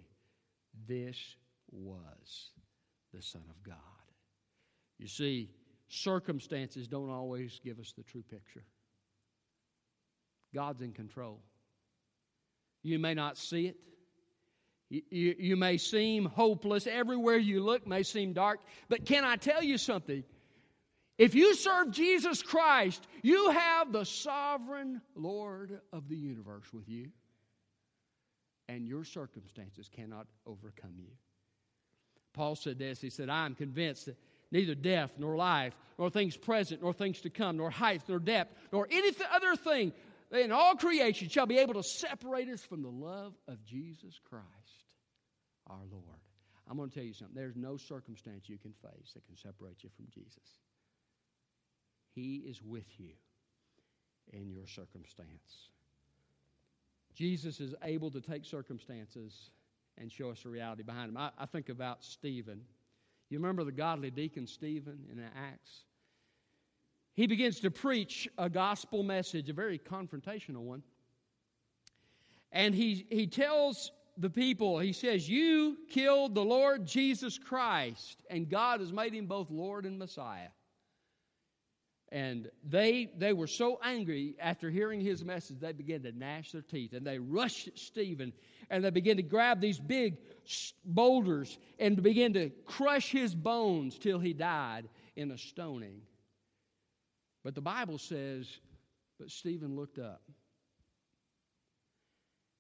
this 0.88 1.18
was 1.72 2.52
the 3.14 3.22
Son 3.22 3.44
of 3.50 3.64
God. 3.64 3.78
You 5.00 5.08
see, 5.08 5.50
circumstances 5.88 6.88
don't 6.88 7.10
always 7.10 7.60
give 7.64 7.80
us 7.80 7.94
the 7.98 8.04
true 8.04 8.24
picture. 8.30 8.64
God's 10.54 10.82
in 10.82 10.94
control. 10.94 11.40
You 12.84 13.00
may 13.00 13.14
not 13.14 13.38
see 13.38 13.68
it. 13.68 13.78
You, 14.90 15.36
you, 15.40 15.56
may 15.56 15.78
seem 15.78 16.26
hopeless. 16.26 16.86
Everywhere 16.86 17.38
you 17.38 17.64
look 17.64 17.88
may 17.88 18.04
seem 18.04 18.34
dark. 18.34 18.60
But 18.90 19.06
can 19.06 19.24
I 19.24 19.38
tell 19.38 19.64
you 19.64 19.80
something? 19.80 20.24
If 21.18 21.36
you 21.36 21.54
serve 21.54 21.92
Jesus 21.92 22.42
Christ, 22.42 23.08
you 23.22 23.52
have 23.52 23.92
the 23.92 24.04
sovereign 24.04 25.02
Lord 25.16 25.80
of 25.92 26.10
the 26.10 26.16
universe 26.16 26.66
with 26.74 26.90
you, 26.90 27.10
and 28.68 28.88
your 28.88 29.04
circumstances 29.04 29.90
cannot 29.94 30.28
overcome 30.48 30.96
you. 30.98 31.12
Paul 32.34 32.56
said 32.56 32.80
this 32.80 33.00
He 33.00 33.10
said, 33.10 33.30
I 33.30 33.46
am 33.46 33.54
convinced 33.54 34.08
that 34.08 34.18
neither 34.52 34.76
death, 34.76 35.12
nor 35.18 35.36
life, 35.36 35.74
nor 36.00 36.10
things 36.10 36.36
present, 36.36 36.82
nor 36.82 36.94
things 36.94 37.22
to 37.22 37.30
come, 37.30 37.58
nor 37.58 37.70
height, 37.70 38.02
nor 38.08 38.20
depth, 38.20 38.56
nor 38.72 38.88
any 38.92 39.12
other 39.32 39.56
thing 39.56 39.94
in 40.32 40.52
all 40.52 40.76
creation 40.76 41.30
shall 41.30 41.46
be 41.46 41.60
able 41.60 41.76
to 41.76 41.84
separate 41.84 42.50
us 42.50 42.62
from 42.62 42.82
the 42.82 42.90
love 42.90 43.34
of 43.48 43.64
Jesus 43.66 44.20
Christ, 44.30 44.86
our 45.68 45.84
Lord. 45.92 46.04
I'm 46.68 46.78
going 46.78 46.90
to 46.90 46.96
tell 46.96 47.04
you 47.04 47.14
something. 47.14 47.36
There's 47.36 47.56
no 47.56 47.78
circumstance 47.78 48.50
you 48.50 48.58
can 48.58 48.74
face 48.74 49.14
that 49.14 49.26
can 49.28 49.36
separate 49.36 49.84
you 49.84 49.90
from 49.96 50.08
Jesus. 50.12 50.58
He 52.14 52.44
is 52.48 52.62
with 52.62 52.88
you 53.00 53.12
in 54.32 54.52
your 54.52 54.68
circumstance. 54.68 55.70
Jesus 57.14 57.60
is 57.60 57.76
able 57.84 58.10
to 58.12 58.22
take 58.22 58.46
circumstances 58.46 59.52
and 59.98 60.12
show 60.12 60.32
us 60.32 60.42
the 60.44 60.50
reality 60.50 60.84
behind 60.84 61.10
them. 61.10 61.18
I, 61.18 61.30
I 61.38 61.46
think 61.46 61.70
about 61.70 62.04
Stephen. 62.04 62.62
You 63.30 63.38
remember 63.38 63.64
the 63.64 63.72
godly 63.72 64.12
deacon 64.12 64.48
Stephen 64.48 65.00
in 65.12 65.20
Acts? 65.20 65.86
He 67.14 67.28
begins 67.28 67.60
to 67.60 67.70
preach 67.70 68.28
a 68.38 68.50
gospel 68.50 69.04
message, 69.04 69.50
a 69.50 69.54
very 69.54 69.78
confrontational 69.78 70.62
one. 70.62 70.82
And 72.52 72.74
he, 72.74 73.06
he 73.10 73.28
tells 73.28 73.92
the 74.18 74.30
people, 74.30 74.80
he 74.80 74.94
says, 74.94 75.30
You 75.30 75.78
killed 75.90 76.34
the 76.34 76.44
Lord 76.44 76.86
Jesus 76.86 77.38
Christ, 77.38 78.24
and 78.30 78.50
God 78.50 78.80
has 78.80 78.92
made 78.92 79.14
him 79.14 79.28
both 79.28 79.50
Lord 79.52 79.86
and 79.86 79.98
Messiah. 79.98 80.50
And 82.14 82.52
they, 82.64 83.10
they 83.18 83.34
were 83.34 83.48
so 83.48 83.80
angry 83.84 84.36
after 84.40 84.70
hearing 84.70 85.02
his 85.02 85.26
message, 85.26 85.60
they 85.60 85.72
began 85.72 86.04
to 86.04 86.12
gnash 86.12 86.52
their 86.52 86.62
teeth. 86.62 86.94
And 86.94 87.04
they 87.04 87.18
rushed 87.18 87.68
at 87.68 87.80
Stephen 87.80 88.34
and 88.70 88.86
they 88.86 88.92
began 88.92 89.18
to 89.18 89.24
grab 89.24 89.60
these 89.60 89.80
big 89.80 90.18
boulders 90.86 91.58
and 91.80 92.02
begin 92.04 92.34
to 92.34 92.52
crush 92.68 93.10
his 93.10 93.34
bones 93.34 93.98
till 93.98 94.20
he 94.20 94.32
died 94.32 94.88
in 95.16 95.32
a 95.32 95.40
stoning. 95.40 96.02
But 97.44 97.56
the 97.56 97.62
Bible 97.62 97.98
says, 97.98 98.48
But 99.20 99.32
Stephen 99.32 99.76
looked 99.76 99.98
up. 99.98 100.22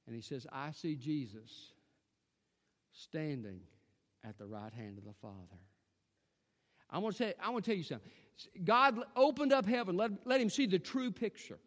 And 0.07 0.15
he 0.15 0.21
says, 0.23 0.47
I 0.51 0.71
see 0.71 0.95
Jesus 0.95 1.73
standing 2.91 3.59
at 4.23 4.39
the 4.39 4.47
right 4.47 4.73
hand 4.73 4.97
of 4.97 5.05
the 5.05 5.13
Father. 5.21 5.61
I 6.89 6.97
want 6.97 7.15
to, 7.17 7.23
say, 7.23 7.33
I 7.39 7.51
want 7.51 7.65
to 7.65 7.71
tell 7.71 7.77
you 7.77 7.83
something. 7.83 8.11
God 8.63 8.99
opened 9.15 9.53
up 9.53 9.65
heaven, 9.65 9.97
let, 9.97 10.11
let 10.25 10.41
him 10.41 10.49
see 10.49 10.65
the 10.65 10.79
true 10.79 11.11
picture. 11.11 11.59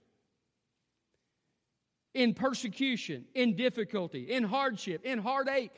In 2.15 2.33
persecution, 2.33 3.27
in 3.35 3.57
difficulty, 3.57 4.33
in 4.33 4.43
hardship, 4.43 5.05
in 5.05 5.19
heartache, 5.19 5.71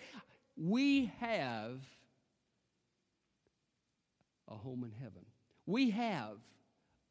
we 0.57 1.13
have 1.21 1.81
a 4.49 4.55
home 4.55 4.85
in 4.85 4.93
heaven. 4.93 5.23
We 5.67 5.91
have 5.91 6.37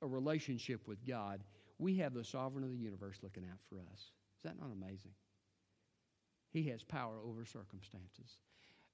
a 0.01 0.07
relationship 0.07 0.87
with 0.87 1.05
God. 1.05 1.43
We 1.77 1.97
have 1.97 2.13
the 2.13 2.23
sovereign 2.23 2.63
of 2.63 2.71
the 2.71 2.77
universe 2.77 3.17
looking 3.21 3.43
out 3.43 3.59
for 3.69 3.79
us. 3.91 3.99
Is 3.99 4.43
that 4.43 4.59
not 4.59 4.71
amazing? 4.71 5.11
He 6.51 6.63
has 6.69 6.83
power 6.83 7.19
over 7.23 7.45
circumstances. 7.45 8.37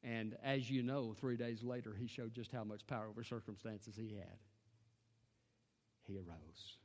And 0.04 0.36
as 0.44 0.70
you 0.70 0.82
know, 0.82 1.14
three 1.14 1.38
days 1.38 1.64
later, 1.64 1.94
he 1.98 2.08
showed 2.08 2.34
just 2.34 2.52
how 2.52 2.64
much 2.64 2.86
power 2.88 3.08
over 3.08 3.24
circumstances 3.24 3.96
he 3.96 4.16
had 4.16 4.38
he 6.08 6.18
arose. 6.18 6.78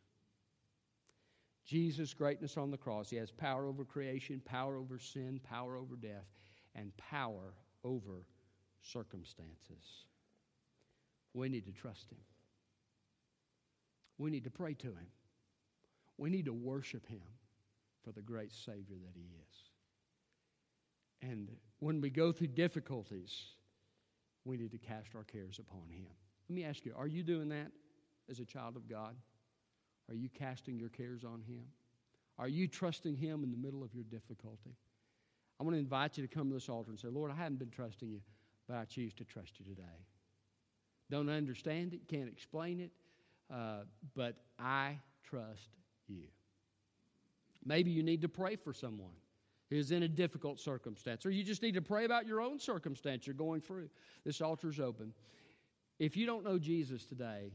Jesus' 1.66 2.14
greatness 2.14 2.56
on 2.56 2.70
the 2.70 2.78
cross, 2.78 3.10
he 3.10 3.16
has 3.16 3.30
power 3.30 3.66
over 3.66 3.84
creation, 3.84 4.40
power 4.44 4.76
over 4.76 4.98
sin, 4.98 5.40
power 5.48 5.76
over 5.76 5.96
death, 5.96 6.26
and 6.74 6.96
power 6.96 7.52
over 7.84 8.24
circumstances. 8.80 10.06
We 11.34 11.48
need 11.48 11.66
to 11.66 11.72
trust 11.72 12.10
him. 12.10 12.18
We 14.16 14.30
need 14.30 14.44
to 14.44 14.50
pray 14.50 14.74
to 14.74 14.88
him. 14.88 15.06
We 16.16 16.30
need 16.30 16.46
to 16.46 16.52
worship 16.52 17.06
him 17.06 17.22
for 18.02 18.12
the 18.12 18.22
great 18.22 18.52
Savior 18.52 18.96
that 19.04 19.14
he 19.14 19.22
is. 19.22 21.30
And 21.30 21.48
when 21.80 22.00
we 22.00 22.10
go 22.10 22.32
through 22.32 22.48
difficulties, 22.48 23.32
we 24.44 24.56
need 24.56 24.72
to 24.72 24.78
cast 24.78 25.14
our 25.14 25.24
cares 25.24 25.58
upon 25.58 25.90
him. 25.90 26.06
Let 26.48 26.54
me 26.54 26.64
ask 26.64 26.86
you, 26.86 26.94
are 26.96 27.06
you 27.06 27.22
doing 27.22 27.50
that? 27.50 27.70
As 28.30 28.40
a 28.40 28.44
child 28.44 28.76
of 28.76 28.88
God? 28.88 29.16
Are 30.08 30.14
you 30.14 30.28
casting 30.28 30.78
your 30.78 30.88
cares 30.88 31.24
on 31.24 31.42
Him? 31.42 31.64
Are 32.38 32.48
you 32.48 32.68
trusting 32.68 33.16
Him 33.16 33.44
in 33.44 33.50
the 33.50 33.56
middle 33.56 33.82
of 33.82 33.94
your 33.94 34.04
difficulty? 34.04 34.76
I 35.60 35.64
want 35.64 35.74
to 35.74 35.80
invite 35.80 36.16
you 36.16 36.26
to 36.26 36.32
come 36.32 36.48
to 36.48 36.54
this 36.54 36.68
altar 36.68 36.90
and 36.90 36.98
say, 36.98 37.08
Lord, 37.08 37.30
I 37.30 37.34
haven't 37.34 37.58
been 37.58 37.70
trusting 37.70 38.08
you, 38.10 38.20
but 38.68 38.76
I 38.76 38.84
choose 38.84 39.12
to 39.14 39.24
trust 39.24 39.58
you 39.58 39.66
today. 39.66 39.82
Don't 41.10 41.28
understand 41.28 41.94
it, 41.94 42.06
can't 42.06 42.28
explain 42.28 42.80
it, 42.80 42.92
uh, 43.52 43.80
but 44.14 44.36
I 44.58 44.98
trust 45.24 45.70
you. 46.06 46.24
Maybe 47.64 47.90
you 47.90 48.02
need 48.02 48.22
to 48.22 48.28
pray 48.28 48.56
for 48.56 48.72
someone 48.72 49.16
who's 49.70 49.90
in 49.90 50.04
a 50.04 50.08
difficult 50.08 50.60
circumstance, 50.60 51.26
or 51.26 51.30
you 51.30 51.42
just 51.42 51.62
need 51.62 51.74
to 51.74 51.82
pray 51.82 52.04
about 52.04 52.26
your 52.26 52.40
own 52.40 52.58
circumstance 52.58 53.26
you're 53.26 53.34
going 53.34 53.60
through. 53.60 53.88
This 54.24 54.40
altar's 54.40 54.80
open. 54.80 55.12
If 55.98 56.16
you 56.16 56.24
don't 56.24 56.44
know 56.44 56.58
Jesus 56.58 57.04
today, 57.04 57.50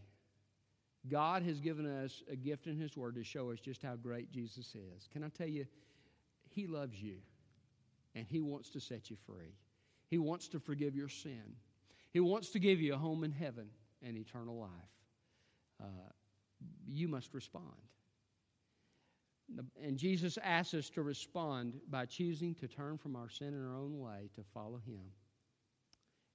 God 1.09 1.43
has 1.43 1.59
given 1.59 1.85
us 1.85 2.23
a 2.31 2.35
gift 2.35 2.67
in 2.67 2.77
His 2.77 2.95
Word 2.95 3.15
to 3.15 3.23
show 3.23 3.51
us 3.51 3.59
just 3.59 3.81
how 3.81 3.95
great 3.95 4.31
Jesus 4.31 4.75
is. 4.75 5.07
Can 5.11 5.23
I 5.23 5.29
tell 5.29 5.47
you, 5.47 5.65
He 6.49 6.67
loves 6.67 7.01
you 7.01 7.17
and 8.15 8.25
He 8.27 8.41
wants 8.41 8.69
to 8.69 8.79
set 8.79 9.09
you 9.09 9.17
free. 9.25 9.53
He 10.09 10.17
wants 10.17 10.47
to 10.49 10.59
forgive 10.59 10.95
your 10.95 11.09
sin. 11.09 11.55
He 12.11 12.19
wants 12.19 12.49
to 12.51 12.59
give 12.59 12.79
you 12.79 12.93
a 12.93 12.97
home 12.97 13.23
in 13.23 13.31
heaven 13.31 13.67
and 14.01 14.17
eternal 14.17 14.59
life. 14.59 14.69
Uh, 15.81 15.87
you 16.87 17.07
must 17.07 17.33
respond. 17.33 17.65
And 19.83 19.97
Jesus 19.97 20.37
asks 20.41 20.73
us 20.73 20.89
to 20.91 21.01
respond 21.01 21.73
by 21.89 22.05
choosing 22.05 22.55
to 22.55 22.67
turn 22.67 22.97
from 22.97 23.15
our 23.15 23.29
sin 23.29 23.49
in 23.49 23.65
our 23.65 23.75
own 23.75 23.99
way 23.99 24.29
to 24.35 24.43
follow 24.53 24.79
Him 24.85 25.03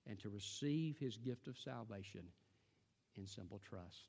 and 0.07 0.19
to 0.19 0.29
receive 0.29 0.99
His 0.99 1.17
gift 1.17 1.49
of 1.49 1.57
salvation 1.57 2.23
in 3.17 3.27
simple 3.27 3.61
trust. 3.67 4.09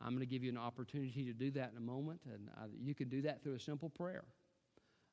I'm 0.00 0.10
going 0.10 0.20
to 0.20 0.26
give 0.26 0.44
you 0.44 0.50
an 0.50 0.58
opportunity 0.58 1.24
to 1.24 1.32
do 1.32 1.50
that 1.52 1.72
in 1.72 1.76
a 1.76 1.80
moment, 1.80 2.20
and 2.32 2.48
I, 2.56 2.66
you 2.80 2.94
can 2.94 3.08
do 3.08 3.22
that 3.22 3.42
through 3.42 3.54
a 3.54 3.60
simple 3.60 3.88
prayer. 3.88 4.24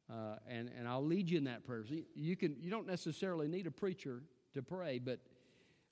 Uh, 0.09 0.35
and, 0.47 0.69
and 0.77 0.87
I'll 0.87 1.03
lead 1.03 1.29
you 1.29 1.39
in 1.39 1.45
that 1.45 1.65
prayer. 1.65 1.83
So 1.87 1.95
you, 2.13 2.35
can, 2.35 2.55
you 2.59 2.69
don't 2.69 2.85
necessarily 2.85 3.47
need 3.47 3.65
a 3.65 3.71
preacher 3.71 4.21
to 4.53 4.61
pray, 4.61 4.99
but 4.99 5.19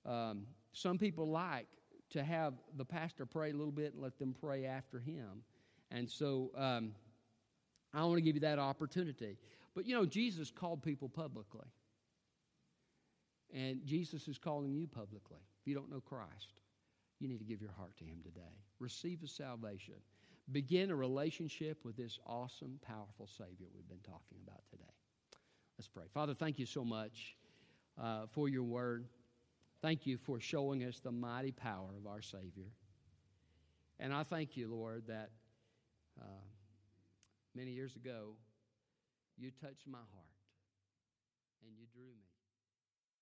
um, 0.06 0.46
some 0.72 1.00
people 1.00 1.30
like 1.30 1.68
to 2.12 2.24
have 2.24 2.54
the 2.78 2.86
pastor 2.86 3.26
pray 3.26 3.50
a 3.50 3.54
little 3.54 3.72
bit 3.72 3.94
and 3.94 4.04
let 4.04 4.20
them 4.20 4.36
pray 4.40 4.66
after 4.66 5.00
him. 5.00 5.44
And 5.90 6.08
so 6.08 6.52
um, 6.56 6.92
I 7.92 8.04
want 8.04 8.18
to 8.18 8.22
give 8.22 8.36
you 8.36 8.42
that 8.42 8.60
opportunity. 8.60 9.38
But 9.74 9.88
you 9.88 9.96
know, 9.96 10.06
Jesus 10.06 10.52
called 10.52 10.84
people 10.84 11.10
publicly. 11.10 11.68
And 13.52 13.86
Jesus 13.86 14.28
is 14.28 14.38
calling 14.38 14.74
you 14.74 14.88
publicly 14.88 15.40
if 15.62 15.68
you 15.68 15.76
don't 15.76 15.92
know 15.92 16.02
Christ 16.02 16.63
you 17.20 17.28
need 17.28 17.40
to 17.40 17.46
give 17.46 17.62
your 17.62 17.72
heart 17.72 17.96
to 17.98 18.04
Him 18.04 18.20
today. 18.24 18.42
Receive 18.80 19.22
His 19.22 19.32
salvation. 19.32 19.96
Begin 20.52 20.92
a 20.92 20.96
relationship 20.96 21.80
with 21.86 21.96
this 21.96 22.20
awesome, 22.26 22.80
powerful 22.82 23.28
Savior 23.28 23.68
we've 23.74 23.88
been 23.88 23.98
talking 24.00 24.38
about 24.46 24.62
today. 24.70 24.84
Let's 25.78 25.88
pray. 25.88 26.04
Father, 26.14 26.34
thank 26.34 26.60
you 26.60 26.66
so 26.66 26.84
much 26.84 27.36
uh, 28.02 28.26
for 28.32 28.50
your 28.50 28.64
word. 28.64 29.06
Thank 29.82 30.06
you 30.06 30.18
for 30.18 30.40
showing 30.40 30.84
us 30.84 31.00
the 31.00 31.12
mighty 31.12 31.52
power 31.52 31.90
of 31.98 32.08
our 32.08 32.22
Savior. 32.22 32.72
And 34.00 34.14
I 34.14 34.24
thank 34.24 34.58
you, 34.58 34.68
Lord, 34.68 35.04
that 35.08 35.30
uh, 36.22 36.26
many 37.56 37.72
years 37.72 37.96
ago 37.96 38.36
you 39.38 39.52
touched 39.62 39.88
my 39.88 39.98
heart 39.98 40.34
and 41.66 41.72
you 41.78 41.86
drew 41.94 42.04
me. 42.04 42.33